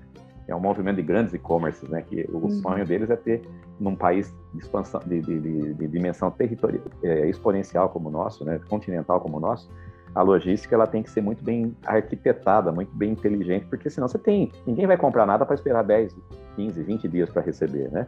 É 0.46 0.54
um 0.54 0.60
movimento 0.60 0.96
de 0.96 1.02
grandes 1.02 1.32
e-commerces, 1.32 1.88
né? 1.88 2.02
Que 2.02 2.28
o 2.30 2.36
uhum. 2.36 2.50
sonho 2.50 2.84
deles 2.84 3.08
é 3.08 3.16
ter, 3.16 3.40
num 3.80 3.96
país 3.96 4.30
de 4.52 4.60
expansão, 4.60 5.00
de, 5.06 5.22
de, 5.22 5.40
de, 5.40 5.72
de 5.72 5.88
dimensão 5.88 6.30
territorial, 6.30 6.82
é, 7.02 7.30
exponencial 7.30 7.88
como 7.88 8.10
o 8.10 8.12
nosso, 8.12 8.44
né? 8.44 8.60
Continental 8.68 9.22
como 9.22 9.38
o 9.38 9.40
nosso, 9.40 9.70
a 10.14 10.20
logística 10.20 10.74
ela 10.74 10.86
tem 10.86 11.02
que 11.02 11.08
ser 11.08 11.22
muito 11.22 11.42
bem 11.42 11.74
arquitetada, 11.86 12.70
muito 12.70 12.94
bem 12.94 13.12
inteligente, 13.12 13.64
porque 13.70 13.88
senão 13.88 14.06
você 14.06 14.18
tem, 14.18 14.52
ninguém 14.66 14.86
vai 14.86 14.98
comprar 14.98 15.24
nada 15.24 15.46
para 15.46 15.54
esperar 15.54 15.82
10, 15.82 16.14
15, 16.56 16.82
20 16.82 17.08
dias 17.08 17.30
para 17.30 17.40
receber, 17.40 17.90
né? 17.90 18.06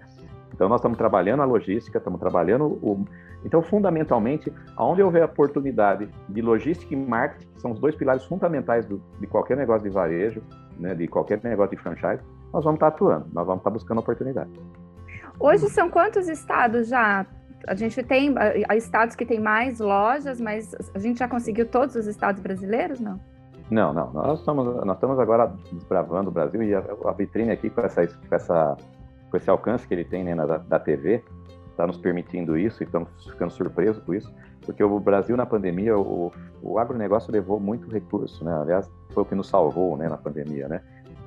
Então 0.56 0.68
nós 0.68 0.80
estamos 0.80 0.96
trabalhando 0.96 1.42
a 1.42 1.44
logística, 1.44 1.98
estamos 1.98 2.18
trabalhando 2.18 2.64
o 2.82 3.04
então 3.44 3.62
fundamentalmente, 3.62 4.52
aonde 4.74 5.02
houver 5.02 5.22
oportunidade 5.22 6.08
de 6.28 6.42
logística 6.42 6.92
e 6.92 6.96
marketing, 6.96 7.46
que 7.52 7.60
são 7.60 7.70
os 7.70 7.78
dois 7.78 7.94
pilares 7.94 8.24
fundamentais 8.24 8.86
do, 8.86 9.00
de 9.20 9.26
qualquer 9.26 9.56
negócio 9.56 9.88
de 9.88 9.90
varejo, 9.90 10.42
né, 10.78 10.94
de 10.94 11.06
qualquer 11.06 11.40
negócio 11.44 11.76
de 11.76 11.82
franchise, 11.82 12.22
nós 12.52 12.64
vamos 12.64 12.76
estar 12.76 12.88
atuando, 12.88 13.26
nós 13.32 13.46
vamos 13.46 13.60
estar 13.60 13.70
buscando 13.70 13.98
oportunidade. 13.98 14.50
Hoje 15.38 15.68
são 15.68 15.90
quantos 15.90 16.26
estados 16.26 16.88
já 16.88 17.26
a 17.68 17.74
gente 17.74 18.02
tem 18.02 18.34
há 18.68 18.76
estados 18.76 19.14
que 19.14 19.26
têm 19.26 19.40
mais 19.40 19.78
lojas, 19.80 20.40
mas 20.40 20.74
a 20.94 20.98
gente 20.98 21.18
já 21.18 21.28
conseguiu 21.28 21.66
todos 21.66 21.94
os 21.96 22.06
estados 22.06 22.40
brasileiros, 22.40 23.00
não? 23.00 23.20
Não, 23.70 23.92
não. 23.92 24.12
Nós 24.12 24.38
estamos, 24.38 24.64
nós 24.84 24.96
estamos 24.96 25.18
agora 25.18 25.52
desbravando 25.72 26.30
o 26.30 26.32
Brasil 26.32 26.62
e 26.62 26.74
a, 26.74 26.82
a 27.04 27.12
vitrine 27.12 27.50
aqui 27.50 27.68
com, 27.68 27.80
essa, 27.80 28.06
com, 28.06 28.34
essa, 28.34 28.76
com 29.30 29.36
esse 29.36 29.50
alcance 29.50 29.86
que 29.86 29.94
ele 29.94 30.04
tem 30.04 30.24
né, 30.24 30.34
na, 30.34 30.44
da 30.44 30.78
TV 30.78 31.22
está 31.70 31.86
nos 31.86 31.98
permitindo 31.98 32.56
isso 32.56 32.82
e 32.82 32.86
estamos 32.86 33.08
ficando 33.22 33.50
surpresos 33.50 34.02
com 34.02 34.14
isso, 34.14 34.32
porque 34.62 34.82
o 34.82 34.98
Brasil 34.98 35.36
na 35.36 35.44
pandemia, 35.44 35.96
o, 35.96 36.32
o 36.62 36.78
agronegócio 36.78 37.30
levou 37.30 37.60
muito 37.60 37.90
recurso, 37.90 38.42
né? 38.44 38.54
Aliás, 38.62 38.90
foi 39.10 39.22
o 39.22 39.26
que 39.26 39.34
nos 39.34 39.48
salvou 39.48 39.94
né, 39.96 40.08
na 40.08 40.16
pandemia, 40.16 40.68
né? 40.68 40.80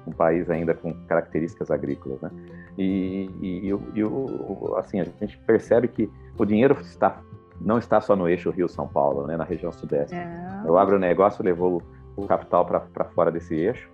um 0.08 0.12
país 0.12 0.50
ainda 0.50 0.74
com 0.74 0.94
características 1.06 1.70
agrícolas, 1.70 2.20
né? 2.22 2.32
E, 2.78 3.30
e, 3.42 3.68
e, 3.68 4.04
o, 4.04 4.76
assim 4.78 5.00
a 5.00 5.04
gente 5.04 5.38
percebe 5.46 5.88
que 5.88 6.10
o 6.38 6.46
dinheiro 6.46 6.76
está 6.82 7.22
não 7.62 7.78
está 7.78 8.00
só 8.00 8.16
no 8.16 8.28
eixo 8.28 8.50
Rio 8.52 8.70
São 8.70 8.88
Paulo, 8.88 9.28
né? 9.28 9.36
Na 9.36 9.44
região 9.44 9.72
sudeste. 9.72 10.16
É. 10.16 10.64
O 10.66 10.78
agronegócio 10.78 11.44
levou 11.44 11.84
o 12.16 12.26
capital 12.26 12.66
para 12.66 13.06
fora 13.14 13.32
desse 13.32 13.54
eixo 13.54 13.90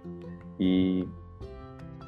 e 0.60 1.08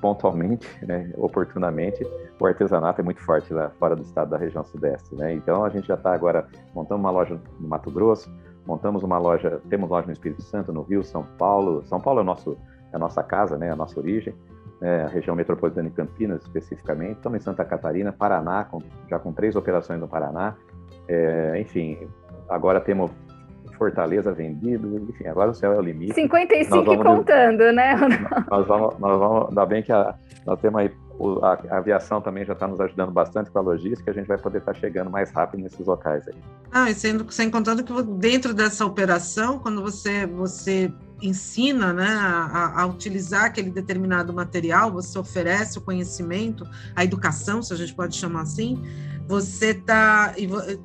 pontualmente, 0.02 0.68
né, 0.86 1.12
oportunamente, 1.16 2.06
o 2.40 2.46
artesanato 2.46 3.02
é 3.02 3.04
muito 3.04 3.22
forte 3.22 3.54
lá 3.54 3.70
fora 3.80 3.96
do 3.96 4.04
estado 4.04 4.30
da 4.30 4.38
região 4.38 4.64
sudeste, 4.64 5.16
né? 5.16 5.34
Então 5.34 5.64
a 5.64 5.70
gente 5.70 5.88
já 5.88 5.96
está 5.96 6.14
agora 6.14 6.48
montando 6.74 7.00
uma 7.00 7.12
loja 7.12 7.40
no 7.60 7.68
Mato 7.68 7.92
Grosso, 7.92 8.32
montamos 8.66 9.04
uma 9.04 9.18
loja, 9.18 9.62
temos 9.70 9.90
loja 9.90 10.08
no 10.08 10.14
Espírito 10.14 10.42
Santo, 10.42 10.72
no 10.72 10.82
Rio, 10.82 11.04
São 11.04 11.24
Paulo. 11.38 11.84
São 11.86 12.00
Paulo 12.00 12.22
é 12.22 12.24
nosso 12.24 12.58
a 12.94 13.00
nossa 13.00 13.24
casa, 13.24 13.58
né, 13.58 13.72
a 13.72 13.76
nossa 13.76 14.00
origem, 14.00 14.34
né, 14.80 15.04
a 15.04 15.08
região 15.08 15.36
metropolitana 15.36 15.90
de 15.90 15.96
Campinas 15.96 16.42
especificamente, 16.44 17.18
estamos 17.18 17.40
em 17.40 17.44
Santa 17.44 17.66
Catarina, 17.66 18.14
Paraná, 18.14 18.64
com, 18.66 18.82
já 19.10 19.20
com 19.20 19.34
três 19.34 19.56
operações 19.56 20.00
no 20.00 20.08
Paraná, 20.08 20.56
é, 21.08 21.60
enfim, 21.60 22.08
agora 22.50 22.80
temos 22.80 23.12
Fortaleza 23.78 24.32
vendido, 24.32 25.08
enfim, 25.10 25.28
agora 25.28 25.52
o 25.52 25.54
céu 25.54 25.74
é 25.74 25.78
o 25.78 25.82
limite. 25.82 26.14
55 26.14 26.84
vamos, 26.84 27.04
contando, 27.04 27.72
né? 27.72 27.96
Nós 28.50 28.68
vamos, 28.68 29.00
nós 29.00 29.20
vamos, 29.20 29.50
ainda 29.50 29.66
bem 29.66 29.84
que 29.84 29.92
a, 29.92 30.16
nós 30.46 30.60
temos 30.60 30.80
aí 30.80 30.92
a, 31.42 31.76
a, 31.76 31.78
aviação 31.78 32.22
também 32.22 32.46
já 32.46 32.54
está 32.54 32.68
nos 32.68 32.80
ajudando 32.80 33.12
bastante 33.12 33.50
com 33.50 33.58
a 33.58 33.62
logística, 33.62 34.12
a 34.12 34.14
gente 34.14 34.28
vai 34.28 34.38
poder 34.38 34.60
estar 34.60 34.74
tá 34.74 34.80
chegando 34.80 35.10
mais 35.10 35.32
rápido 35.32 35.64
nesses 35.64 35.86
locais 35.86 36.28
aí. 36.28 36.36
Ah, 36.72 36.90
e 36.90 36.94
sendo, 36.94 37.30
sem 37.32 37.50
contando 37.50 37.84
que 37.84 37.94
dentro 38.04 38.54
dessa 38.54 38.86
operação, 38.86 39.60
quando 39.60 39.82
você, 39.82 40.28
você 40.28 40.92
ensina 41.22 41.92
né, 41.92 42.08
a, 42.08 42.82
a, 42.82 42.86
utilizar 42.86 43.46
aquele 43.46 43.72
determinado 43.72 44.32
material, 44.32 44.92
você 44.92 45.18
oferece 45.18 45.78
o 45.78 45.82
conhecimento, 45.82 46.68
a 46.96 47.04
educação, 47.04 47.62
se 47.62 47.74
a 47.74 47.76
gente 47.76 47.96
pode 47.96 48.16
chamar 48.16 48.42
assim, 48.42 48.82
você 49.28 49.72
está 49.72 50.34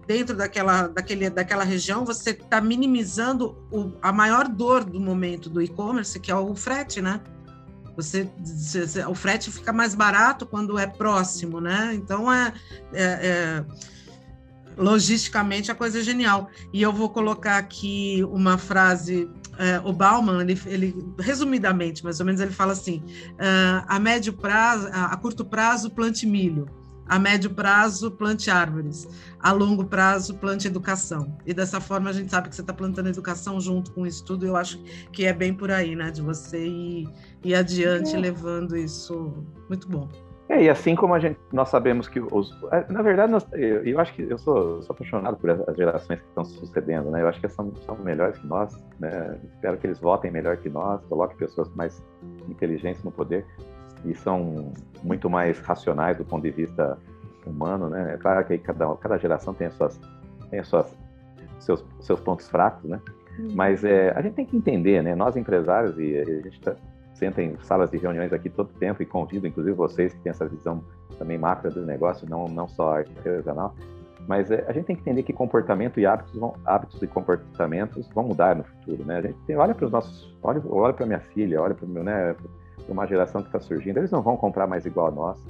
dentro 0.06 0.36
daquela, 0.36 0.88
daquele, 0.88 1.30
daquela 1.30 1.62
região, 1.62 2.04
você 2.04 2.30
está 2.30 2.60
minimizando 2.60 3.56
o, 3.70 3.92
a 4.02 4.12
maior 4.12 4.48
dor 4.48 4.82
do 4.82 4.98
momento 4.98 5.48
do 5.48 5.62
e-commerce, 5.62 6.18
que 6.18 6.30
é 6.30 6.34
o 6.34 6.52
frete, 6.56 7.00
né? 7.00 7.20
Você, 7.94 8.28
o 9.08 9.14
frete 9.14 9.50
fica 9.50 9.72
mais 9.72 9.94
barato 9.94 10.44
quando 10.44 10.76
é 10.76 10.86
próximo, 10.86 11.60
né? 11.60 11.92
Então 11.94 12.32
é, 12.32 12.52
é, 12.92 13.02
é 13.02 13.64
logisticamente 14.76 15.70
a 15.70 15.74
coisa 15.74 16.00
é 16.00 16.02
genial. 16.02 16.50
E 16.72 16.82
eu 16.82 16.92
vou 16.92 17.10
colocar 17.10 17.58
aqui 17.58 18.24
uma 18.28 18.58
frase 18.58 19.30
é, 19.58 19.80
o 19.84 19.92
Bauman, 19.92 20.40
ele, 20.40 20.60
ele, 20.66 21.14
resumidamente, 21.20 22.02
mais 22.02 22.18
ou 22.18 22.26
menos, 22.26 22.40
ele 22.40 22.50
fala 22.50 22.72
assim: 22.72 23.04
uh, 23.32 23.84
a 23.86 24.00
médio 24.00 24.32
prazo, 24.32 24.88
a, 24.90 25.12
a 25.12 25.16
curto 25.18 25.44
prazo, 25.44 25.90
plante 25.90 26.26
milho 26.26 26.81
a 27.12 27.18
médio 27.18 27.50
prazo, 27.50 28.10
plante 28.10 28.50
árvores. 28.50 29.06
A 29.38 29.52
longo 29.52 29.84
prazo, 29.84 30.34
plante 30.38 30.66
educação. 30.66 31.36
E 31.44 31.52
dessa 31.52 31.78
forma 31.78 32.08
a 32.08 32.12
gente 32.12 32.30
sabe 32.30 32.48
que 32.48 32.56
você 32.56 32.62
está 32.62 32.72
plantando 32.72 33.10
educação 33.10 33.60
junto 33.60 33.92
com 33.92 34.02
o 34.02 34.06
estudo. 34.06 34.46
Eu 34.46 34.56
acho 34.56 34.82
que 35.12 35.26
é 35.26 35.32
bem 35.32 35.52
por 35.52 35.70
aí, 35.70 35.94
né? 35.94 36.10
De 36.10 36.22
você 36.22 36.66
ir, 36.66 37.06
ir 37.44 37.54
adiante 37.54 38.16
é. 38.16 38.18
levando 38.18 38.74
isso. 38.74 39.44
Muito 39.68 39.86
bom. 39.90 40.08
É, 40.48 40.62
e 40.62 40.70
assim 40.70 40.94
como 40.94 41.12
a 41.12 41.18
gente, 41.18 41.38
nós 41.52 41.68
sabemos 41.68 42.08
que 42.08 42.18
os, 42.18 42.50
é, 42.72 42.90
na 42.90 43.02
verdade, 43.02 43.30
nós, 43.30 43.46
eu, 43.52 43.84
eu, 43.84 44.00
acho 44.00 44.14
que 44.14 44.22
eu 44.22 44.38
sou, 44.38 44.82
sou, 44.82 44.94
apaixonado 44.94 45.36
por 45.36 45.50
as 45.50 45.76
gerações 45.76 46.18
que 46.18 46.26
estão 46.28 46.44
sucedendo, 46.46 47.10
né? 47.10 47.20
Eu 47.20 47.28
acho 47.28 47.40
que 47.40 47.48
são, 47.48 47.74
são 47.84 47.96
melhores 47.96 48.38
que 48.38 48.46
nós, 48.46 48.74
né? 48.98 49.38
Espero 49.54 49.76
que 49.76 49.86
eles 49.86 50.00
votem 50.00 50.30
melhor 50.30 50.56
que 50.56 50.70
nós, 50.70 51.04
coloquem 51.06 51.36
pessoas 51.36 51.68
mais 51.74 52.02
inteligentes 52.48 53.04
no 53.04 53.12
poder 53.12 53.46
e 54.04 54.14
são 54.14 54.72
muito 55.02 55.28
mais 55.30 55.58
racionais 55.60 56.16
do 56.16 56.24
ponto 56.24 56.42
de 56.42 56.50
vista 56.50 56.98
humano, 57.46 57.88
né? 57.88 58.14
É 58.14 58.16
claro 58.16 58.44
que 58.44 58.58
cada, 58.58 58.94
cada 58.96 59.18
geração 59.18 59.54
tem 59.54 59.66
as 59.66 59.74
suas, 59.74 60.00
tem 60.50 60.60
as 60.60 60.68
suas 60.68 60.96
seus, 61.58 61.84
seus 62.00 62.20
pontos 62.20 62.48
fracos, 62.48 62.88
né? 62.88 63.00
Uhum. 63.38 63.48
Mas 63.54 63.84
é, 63.84 64.10
a 64.10 64.22
gente 64.22 64.34
tem 64.34 64.46
que 64.46 64.56
entender, 64.56 65.02
né? 65.02 65.14
Nós 65.14 65.36
empresários 65.36 65.98
e 65.98 66.16
a 66.16 66.24
gente 66.24 66.60
tá, 66.60 66.74
senta 67.14 67.42
em 67.42 67.56
salas 67.62 67.90
de 67.90 67.98
reuniões 67.98 68.32
aqui 68.32 68.50
todo 68.50 68.68
tempo 68.78 69.02
e 69.02 69.06
convido, 69.06 69.46
inclusive 69.46 69.74
vocês 69.74 70.12
que 70.12 70.20
têm 70.20 70.30
essa 70.30 70.46
visão 70.46 70.82
também 71.18 71.38
macro 71.38 71.70
do 71.70 71.84
negócio, 71.84 72.28
não 72.28 72.46
não 72.46 72.68
só 72.68 72.98
artesanal, 72.98 73.74
mas 74.26 74.50
é, 74.50 74.64
a 74.68 74.72
gente 74.72 74.86
tem 74.86 74.96
que 74.96 75.02
entender 75.02 75.22
que 75.22 75.32
comportamento 75.32 75.98
e 75.98 76.06
hábitos 76.06 76.34
vão, 76.38 76.54
hábitos 76.64 77.02
e 77.02 77.06
comportamentos 77.06 78.08
vão 78.14 78.24
mudar 78.24 78.56
no 78.56 78.64
futuro, 78.64 79.04
né? 79.04 79.18
A 79.18 79.22
gente 79.22 79.38
tem, 79.46 79.56
olha 79.56 79.74
para 79.74 79.86
os 79.86 79.92
nossos, 79.92 80.36
olha, 80.42 80.62
olha 80.68 80.92
para 80.92 81.06
minha 81.06 81.20
filha, 81.20 81.60
olha 81.60 81.74
para 81.74 81.86
meu, 81.86 82.04
né? 82.04 82.34
Para 82.82 82.92
uma 82.92 83.06
geração 83.06 83.42
que 83.42 83.48
está 83.48 83.60
surgindo, 83.60 83.98
eles 83.98 84.10
não 84.10 84.22
vão 84.22 84.36
comprar 84.36 84.66
mais 84.66 84.84
igual 84.86 85.08
a 85.08 85.10
nós 85.10 85.44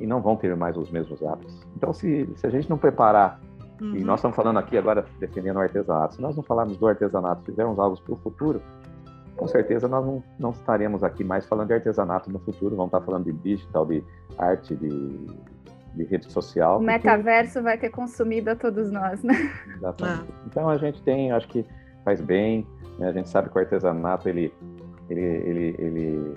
e 0.00 0.06
não 0.06 0.20
vão 0.20 0.36
ter 0.36 0.54
mais 0.56 0.76
os 0.76 0.90
mesmos 0.90 1.22
hábitos. 1.22 1.60
Então, 1.76 1.92
se, 1.92 2.28
se 2.36 2.46
a 2.46 2.50
gente 2.50 2.68
não 2.68 2.78
preparar, 2.78 3.40
uhum. 3.80 3.96
e 3.96 4.04
nós 4.04 4.18
estamos 4.18 4.36
falando 4.36 4.58
aqui 4.58 4.76
agora 4.76 5.04
defendendo 5.18 5.56
o 5.56 5.60
artesanato, 5.60 6.16
se 6.16 6.22
nós 6.22 6.36
não 6.36 6.42
falarmos 6.42 6.76
do 6.76 6.86
artesanato, 6.86 7.44
fizermos 7.44 7.78
algo 7.78 8.00
para 8.00 8.14
o 8.14 8.16
futuro, 8.16 8.60
com 9.36 9.46
certeza 9.48 9.88
nós 9.88 10.04
não, 10.04 10.22
não 10.38 10.50
estaremos 10.50 11.02
aqui 11.02 11.24
mais 11.24 11.46
falando 11.46 11.68
de 11.68 11.74
artesanato 11.74 12.30
no 12.30 12.38
futuro, 12.38 12.76
vamos 12.76 12.92
estar 12.92 13.00
falando 13.00 13.24
de 13.24 13.32
digital, 13.32 13.86
de 13.86 14.04
arte, 14.38 14.74
de, 14.76 14.88
de 15.94 16.04
rede 16.04 16.30
social. 16.30 16.78
O 16.78 16.82
metaverso 16.82 17.54
porque... 17.54 17.64
vai 17.64 17.78
ter 17.78 17.90
consumido 17.90 18.50
a 18.50 18.56
todos 18.56 18.90
nós, 18.90 19.22
né? 19.22 19.34
Exatamente. 19.76 20.28
Ah. 20.30 20.42
Então 20.46 20.68
a 20.68 20.76
gente 20.76 21.02
tem, 21.02 21.32
acho 21.32 21.48
que 21.48 21.66
faz 22.04 22.20
bem, 22.20 22.66
né? 22.98 23.08
a 23.08 23.12
gente 23.12 23.28
sabe 23.28 23.48
que 23.48 23.56
o 23.56 23.60
artesanato 23.60 24.28
ele, 24.28 24.52
ele, 25.08 25.20
ele, 25.20 25.76
ele 25.78 26.34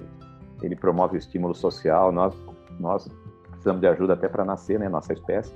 ele 0.61 0.75
promove 0.75 1.15
o 1.15 1.19
estímulo 1.19 1.53
social. 1.53 2.11
Nós, 2.11 2.35
nós 2.79 3.07
precisamos 3.51 3.81
de 3.81 3.87
ajuda 3.87 4.13
até 4.13 4.27
para 4.27 4.45
nascer, 4.45 4.79
né, 4.79 4.87
nossa 4.89 5.13
espécie. 5.13 5.53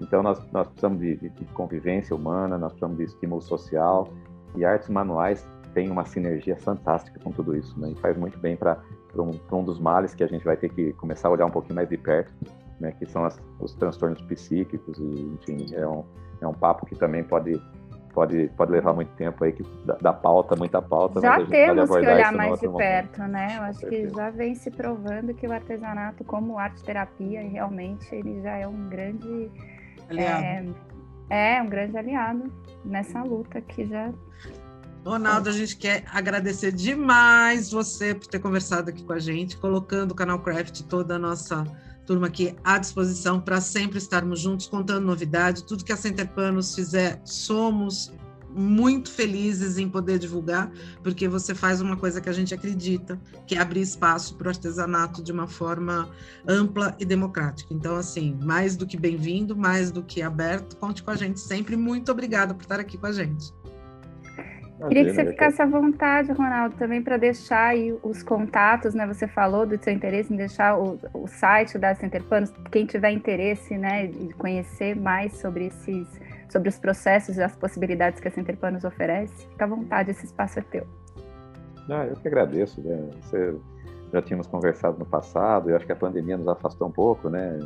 Então, 0.00 0.22
nós, 0.22 0.40
nós 0.52 0.66
precisamos 0.66 0.98
de, 0.98 1.16
de, 1.16 1.28
de, 1.28 1.44
convivência 1.52 2.14
humana, 2.14 2.58
nós 2.58 2.72
precisamos 2.72 2.98
de 2.98 3.04
estímulo 3.04 3.40
social. 3.40 4.08
E 4.56 4.64
artes 4.64 4.88
manuais 4.88 5.48
têm 5.72 5.90
uma 5.90 6.04
sinergia 6.04 6.56
fantástica 6.56 7.18
com 7.20 7.30
tudo 7.30 7.56
isso, 7.56 7.78
né? 7.78 7.90
E 7.90 7.94
faz 7.96 8.16
muito 8.16 8.38
bem 8.38 8.56
para 8.56 8.78
um, 9.16 9.30
um 9.50 9.64
dos 9.64 9.78
males 9.78 10.14
que 10.14 10.22
a 10.22 10.26
gente 10.26 10.44
vai 10.44 10.56
ter 10.56 10.68
que 10.68 10.92
começar 10.94 11.28
a 11.28 11.30
olhar 11.30 11.46
um 11.46 11.50
pouquinho 11.50 11.76
mais 11.76 11.88
de 11.88 11.96
perto, 11.96 12.32
né? 12.80 12.92
Que 12.92 13.06
são 13.06 13.24
as, 13.24 13.40
os 13.60 13.74
transtornos 13.74 14.20
psíquicos 14.22 14.98
e, 14.98 15.38
enfim, 15.40 15.74
é 15.74 15.86
um, 15.86 16.04
é 16.40 16.46
um 16.46 16.52
papo 16.52 16.84
que 16.84 16.94
também 16.96 17.22
pode 17.24 17.62
pode, 18.12 18.50
pode 18.56 18.72
levar 18.72 18.92
muito 18.92 19.10
tempo 19.16 19.42
aí, 19.44 19.52
que 19.52 19.64
dá, 19.84 19.96
dá 20.00 20.12
pauta, 20.12 20.54
muita 20.56 20.80
pauta. 20.80 21.20
Já 21.20 21.44
temos 21.46 21.90
que 21.90 21.96
olhar 21.96 22.32
mais 22.32 22.60
de 22.60 22.68
perto, 22.68 23.18
momento. 23.18 23.32
né? 23.32 23.56
Eu 23.58 23.62
acho 23.62 23.86
que 23.86 24.08
já 24.08 24.30
vem 24.30 24.54
se 24.54 24.70
provando 24.70 25.34
que 25.34 25.46
o 25.46 25.52
artesanato, 25.52 26.24
como 26.24 26.58
arte-terapia, 26.58 27.42
realmente 27.48 28.14
ele 28.14 28.40
já 28.42 28.56
é 28.56 28.66
um 28.66 28.88
grande... 28.88 29.50
Aliado. 30.08 30.74
É, 31.30 31.56
é, 31.58 31.62
um 31.62 31.68
grande 31.68 31.96
aliado 31.96 32.52
nessa 32.84 33.22
luta 33.22 33.60
que 33.60 33.86
já 33.86 34.12
Ronaldo, 35.04 35.48
a 35.48 35.52
gente 35.52 35.76
quer 35.76 36.04
agradecer 36.12 36.70
demais 36.70 37.72
você 37.72 38.14
por 38.14 38.26
ter 38.26 38.38
conversado 38.38 38.90
aqui 38.90 39.02
com 39.02 39.12
a 39.12 39.18
gente, 39.18 39.56
colocando 39.56 40.12
o 40.12 40.14
canal 40.14 40.38
Craft 40.38 40.82
toda 40.82 41.16
a 41.16 41.18
nossa 41.18 41.64
turma 42.06 42.26
aqui 42.26 42.54
à 42.64 42.78
disposição 42.78 43.40
para 43.40 43.60
sempre 43.60 43.98
estarmos 43.98 44.40
juntos, 44.40 44.66
contando 44.66 45.04
novidades, 45.04 45.62
tudo 45.62 45.84
que 45.84 45.92
a 45.92 45.96
Center 45.96 46.28
Panos 46.28 46.74
fizer, 46.74 47.20
somos 47.24 48.12
muito 48.54 49.10
felizes 49.10 49.78
em 49.78 49.88
poder 49.88 50.18
divulgar, 50.18 50.70
porque 51.02 51.26
você 51.28 51.54
faz 51.54 51.80
uma 51.80 51.96
coisa 51.96 52.20
que 52.20 52.28
a 52.28 52.32
gente 52.32 52.54
acredita, 52.54 53.18
que 53.46 53.54
é 53.54 53.58
abrir 53.58 53.80
espaço 53.80 54.34
para 54.36 54.46
o 54.46 54.50
artesanato 54.50 55.22
de 55.22 55.32
uma 55.32 55.46
forma 55.46 56.10
ampla 56.46 56.94
e 56.98 57.04
democrática. 57.04 57.72
Então, 57.72 57.96
assim, 57.96 58.38
mais 58.42 58.76
do 58.76 58.86
que 58.86 58.96
bem-vindo, 58.96 59.56
mais 59.56 59.90
do 59.90 60.02
que 60.02 60.22
aberto, 60.22 60.76
conte 60.76 61.02
com 61.02 61.10
a 61.10 61.16
gente 61.16 61.40
sempre. 61.40 61.76
Muito 61.76 62.12
obrigada 62.12 62.54
por 62.54 62.62
estar 62.62 62.78
aqui 62.78 62.98
com 62.98 63.06
a 63.06 63.12
gente. 63.12 63.52
Queria 64.88 65.04
que 65.04 65.12
você 65.12 65.26
ficasse 65.26 65.62
à 65.62 65.66
vontade, 65.66 66.32
Ronaldo, 66.32 66.76
também 66.76 67.02
para 67.02 67.16
deixar 67.16 67.68
aí 67.68 67.96
os 68.02 68.22
contatos, 68.22 68.94
né? 68.94 69.06
Você 69.06 69.28
falou 69.28 69.66
do 69.66 69.82
seu 69.82 69.92
interesse 69.92 70.32
em 70.32 70.36
deixar 70.36 70.78
o, 70.78 70.98
o 71.14 71.26
site 71.26 71.78
da 71.78 71.94
Center 71.94 72.22
Panos, 72.24 72.52
quem 72.70 72.86
tiver 72.86 73.10
interesse, 73.10 73.76
né, 73.76 74.06
de 74.06 74.32
conhecer 74.34 74.96
mais 74.96 75.36
sobre 75.38 75.66
esses, 75.66 76.08
sobre 76.48 76.68
os 76.68 76.78
processos 76.78 77.36
e 77.36 77.42
as 77.42 77.54
possibilidades 77.54 78.20
que 78.20 78.28
a 78.28 78.30
Center 78.30 78.56
Panos 78.56 78.84
oferece, 78.84 79.46
fica 79.48 79.64
à 79.64 79.68
vontade, 79.68 80.10
esse 80.10 80.24
espaço 80.24 80.58
é 80.58 80.62
teu. 80.62 80.86
Ah, 81.88 82.06
eu 82.06 82.16
que 82.16 82.28
agradeço, 82.28 82.80
né? 82.80 83.10
Você 83.22 83.54
já 84.12 84.22
tínhamos 84.22 84.46
conversado 84.46 84.98
no 84.98 85.06
passado, 85.06 85.70
eu 85.70 85.76
acho 85.76 85.86
que 85.86 85.92
a 85.92 85.96
pandemia 85.96 86.36
nos 86.36 86.48
afastou 86.48 86.88
um 86.88 86.92
pouco, 86.92 87.28
né? 87.28 87.58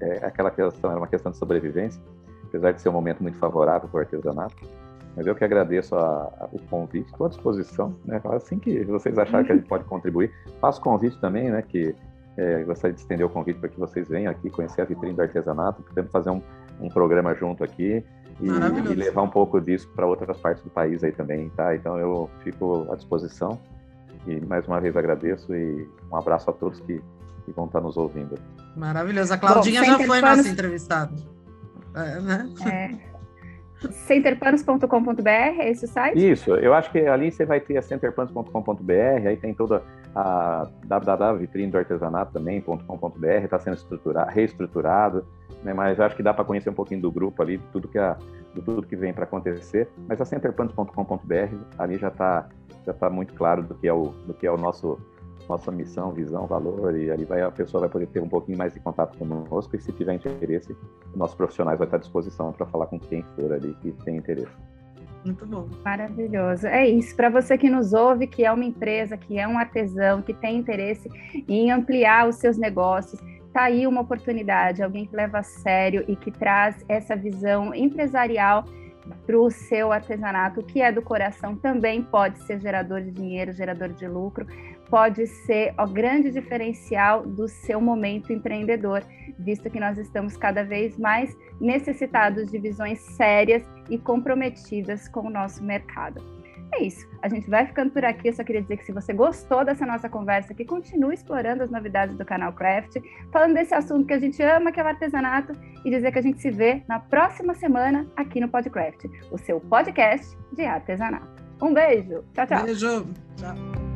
É, 0.00 0.18
é 0.18 0.26
aquela 0.26 0.50
questão, 0.50 0.90
era 0.90 0.98
uma 0.98 1.08
questão 1.08 1.30
de 1.32 1.38
sobrevivência, 1.38 2.00
apesar 2.44 2.72
de 2.72 2.80
ser 2.80 2.88
um 2.88 2.92
momento 2.92 3.22
muito 3.22 3.38
favorável 3.38 3.88
para 3.88 3.98
o 3.98 4.00
artesanato 4.00 4.89
mas 5.16 5.26
eu 5.26 5.34
que 5.34 5.44
agradeço 5.44 5.96
a, 5.96 6.32
a, 6.40 6.48
o 6.52 6.58
convite, 6.70 7.10
estou 7.10 7.26
à 7.26 7.28
disposição. 7.28 7.96
Né? 8.04 8.20
Assim 8.24 8.58
que 8.58 8.84
vocês 8.84 9.18
acharem 9.18 9.44
que 9.44 9.52
a 9.52 9.56
gente 9.56 9.68
pode 9.68 9.84
contribuir, 9.84 10.32
faço 10.60 10.80
convite 10.80 11.18
também, 11.20 11.50
né? 11.50 11.62
Que 11.62 11.94
é, 12.36 12.62
gostaria 12.62 12.94
de 12.94 13.00
estender 13.00 13.26
o 13.26 13.28
convite 13.28 13.58
para 13.58 13.68
que 13.68 13.78
vocês 13.78 14.08
venham 14.08 14.30
aqui 14.30 14.48
conhecer 14.50 14.82
a 14.82 14.84
vitrine 14.84 15.14
do 15.14 15.22
artesanato, 15.22 15.82
podemos 15.82 16.10
fazer 16.10 16.30
um, 16.30 16.40
um 16.80 16.88
programa 16.88 17.34
junto 17.34 17.64
aqui 17.64 18.04
e, 18.40 18.46
e 18.46 18.94
levar 18.94 19.22
um 19.22 19.28
pouco 19.28 19.60
disso 19.60 19.88
para 19.94 20.06
outras 20.06 20.38
partes 20.38 20.62
do 20.62 20.70
país 20.70 21.02
aí 21.02 21.12
também, 21.12 21.50
tá? 21.50 21.74
Então 21.74 21.98
eu 21.98 22.30
fico 22.42 22.86
à 22.90 22.96
disposição 22.96 23.58
e 24.26 24.40
mais 24.46 24.66
uma 24.66 24.80
vez 24.80 24.96
agradeço 24.96 25.54
e 25.54 25.88
um 26.10 26.16
abraço 26.16 26.48
a 26.50 26.52
todos 26.52 26.80
que, 26.80 27.02
que 27.44 27.52
vão 27.52 27.66
estar 27.66 27.80
nos 27.80 27.96
ouvindo. 27.96 28.38
Maravilhoso. 28.76 29.34
A 29.34 29.38
Claudinha 29.38 29.80
Bom, 29.80 29.86
já 29.86 29.98
foi 29.98 30.20
nossa 30.20 30.48
entrevistada. 30.48 31.12
É, 31.94 32.20
né? 32.20 32.48
É 32.66 33.09
centerpanos.com.br, 33.90 35.28
é 35.28 35.70
esse 35.70 35.84
o 35.84 35.88
site? 35.88 36.30
Isso, 36.30 36.54
eu 36.54 36.74
acho 36.74 36.90
que 36.90 36.98
ali 37.00 37.30
você 37.30 37.44
vai 37.44 37.60
ter 37.60 37.76
a 37.76 37.82
centerpanos.com.br, 37.82 39.26
aí 39.26 39.36
tem 39.36 39.54
toda 39.54 39.82
a 40.14 40.68
www.vitrine 40.84 41.70
do 41.70 41.78
artesanato 41.78 42.32
também.com.br, 42.32 43.26
está 43.26 43.58
sendo 43.58 43.74
estruturado, 43.74 44.30
reestruturado, 44.30 45.26
né, 45.62 45.72
mas 45.72 46.00
acho 46.00 46.16
que 46.16 46.22
dá 46.22 46.34
para 46.34 46.44
conhecer 46.44 46.70
um 46.70 46.74
pouquinho 46.74 47.00
do 47.00 47.10
grupo 47.10 47.42
ali, 47.42 47.58
de 47.58 47.64
tudo 47.72 47.88
que, 47.88 47.98
a, 47.98 48.16
de 48.54 48.60
tudo 48.62 48.86
que 48.86 48.96
vem 48.96 49.12
para 49.12 49.24
acontecer, 49.24 49.88
mas 50.08 50.20
a 50.20 50.24
centerpanos.com.br 50.24 51.56
ali 51.78 51.98
já 51.98 52.08
está 52.08 52.48
já 52.84 52.92
tá 52.92 53.10
muito 53.10 53.34
claro 53.34 53.62
do 53.62 53.74
que 53.74 53.86
é 53.86 53.92
o, 53.92 54.06
do 54.26 54.34
que 54.34 54.46
é 54.46 54.50
o 54.50 54.56
nosso 54.56 54.98
nossa 55.50 55.70
missão, 55.70 56.12
visão, 56.12 56.46
valor, 56.46 56.96
e 56.96 57.10
ali 57.10 57.24
vai, 57.24 57.42
a 57.42 57.50
pessoa 57.50 57.82
vai 57.82 57.90
poder 57.90 58.06
ter 58.06 58.22
um 58.22 58.28
pouquinho 58.28 58.56
mais 58.56 58.72
de 58.72 58.80
contato 58.80 59.18
conosco, 59.18 59.76
e 59.76 59.80
se 59.80 59.92
tiver 59.92 60.14
interesse, 60.14 60.76
nossos 61.14 61.36
profissionais 61.36 61.78
vão 61.78 61.84
estar 61.84 61.96
à 61.96 62.00
disposição 62.00 62.52
para 62.52 62.66
falar 62.66 62.86
com 62.86 62.98
quem 62.98 63.24
for 63.36 63.52
ali 63.52 63.74
que 63.82 63.92
tem 64.04 64.16
interesse. 64.16 64.52
Muito 65.24 65.44
bom. 65.44 65.68
Maravilhoso. 65.84 66.66
É 66.66 66.88
isso. 66.88 67.14
Para 67.14 67.28
você 67.28 67.58
que 67.58 67.68
nos 67.68 67.92
ouve, 67.92 68.26
que 68.26 68.44
é 68.44 68.50
uma 68.50 68.64
empresa, 68.64 69.18
que 69.18 69.38
é 69.38 69.46
um 69.46 69.58
artesão, 69.58 70.22
que 70.22 70.32
tem 70.32 70.56
interesse 70.56 71.10
em 71.46 71.70
ampliar 71.70 72.26
os 72.26 72.36
seus 72.36 72.56
negócios, 72.56 73.20
tá 73.52 73.64
aí 73.64 73.86
uma 73.86 74.00
oportunidade, 74.00 74.82
alguém 74.82 75.04
que 75.04 75.14
leva 75.14 75.40
a 75.40 75.42
sério 75.42 76.04
e 76.08 76.16
que 76.16 76.30
traz 76.30 76.82
essa 76.88 77.14
visão 77.14 77.74
empresarial 77.74 78.64
para 79.26 79.38
o 79.38 79.50
seu 79.50 79.92
artesanato, 79.92 80.62
que 80.62 80.80
é 80.80 80.92
do 80.92 81.02
coração, 81.02 81.56
também 81.56 82.02
pode 82.02 82.38
ser 82.44 82.60
gerador 82.60 83.02
de 83.02 83.10
dinheiro, 83.10 83.52
gerador 83.52 83.88
de 83.88 84.06
lucro, 84.06 84.46
pode 84.90 85.26
ser 85.26 85.72
o 85.78 85.86
grande 85.86 86.30
diferencial 86.30 87.24
do 87.26 87.46
seu 87.48 87.80
momento 87.80 88.32
empreendedor, 88.32 89.02
visto 89.38 89.70
que 89.70 89.80
nós 89.80 89.96
estamos 89.96 90.36
cada 90.36 90.64
vez 90.64 90.98
mais 90.98 91.36
necessitados 91.60 92.50
de 92.50 92.58
visões 92.58 92.98
sérias 93.00 93.62
e 93.88 93.96
comprometidas 93.96 95.08
com 95.08 95.20
o 95.20 95.30
nosso 95.30 95.62
mercado. 95.62 96.40
É 96.72 96.84
isso. 96.84 97.08
A 97.20 97.28
gente 97.28 97.50
vai 97.50 97.66
ficando 97.66 97.90
por 97.90 98.04
aqui. 98.04 98.28
Eu 98.28 98.32
só 98.32 98.44
queria 98.44 98.62
dizer 98.62 98.76
que 98.76 98.84
se 98.84 98.92
você 98.92 99.12
gostou 99.12 99.64
dessa 99.64 99.84
nossa 99.84 100.08
conversa, 100.08 100.54
que 100.54 100.64
continue 100.64 101.14
explorando 101.14 101.62
as 101.62 101.70
novidades 101.70 102.16
do 102.16 102.24
canal 102.24 102.52
Craft, 102.52 102.96
falando 103.32 103.54
desse 103.54 103.74
assunto 103.74 104.06
que 104.06 104.12
a 104.12 104.18
gente 104.18 104.40
ama, 104.42 104.70
que 104.70 104.78
é 104.78 104.82
o 104.82 104.86
artesanato, 104.86 105.52
e 105.84 105.90
dizer 105.90 106.12
que 106.12 106.18
a 106.18 106.22
gente 106.22 106.40
se 106.40 106.50
vê 106.50 106.82
na 106.88 107.00
próxima 107.00 107.54
semana 107.54 108.06
aqui 108.16 108.40
no 108.40 108.48
Podcraft, 108.48 109.06
o 109.32 109.38
seu 109.38 109.60
podcast 109.60 110.36
de 110.52 110.64
artesanato. 110.64 111.42
Um 111.60 111.74
beijo. 111.74 112.24
Tchau, 112.34 112.46
tchau. 112.46 112.64
Beijo. 112.64 113.06
Tchau. 113.36 113.89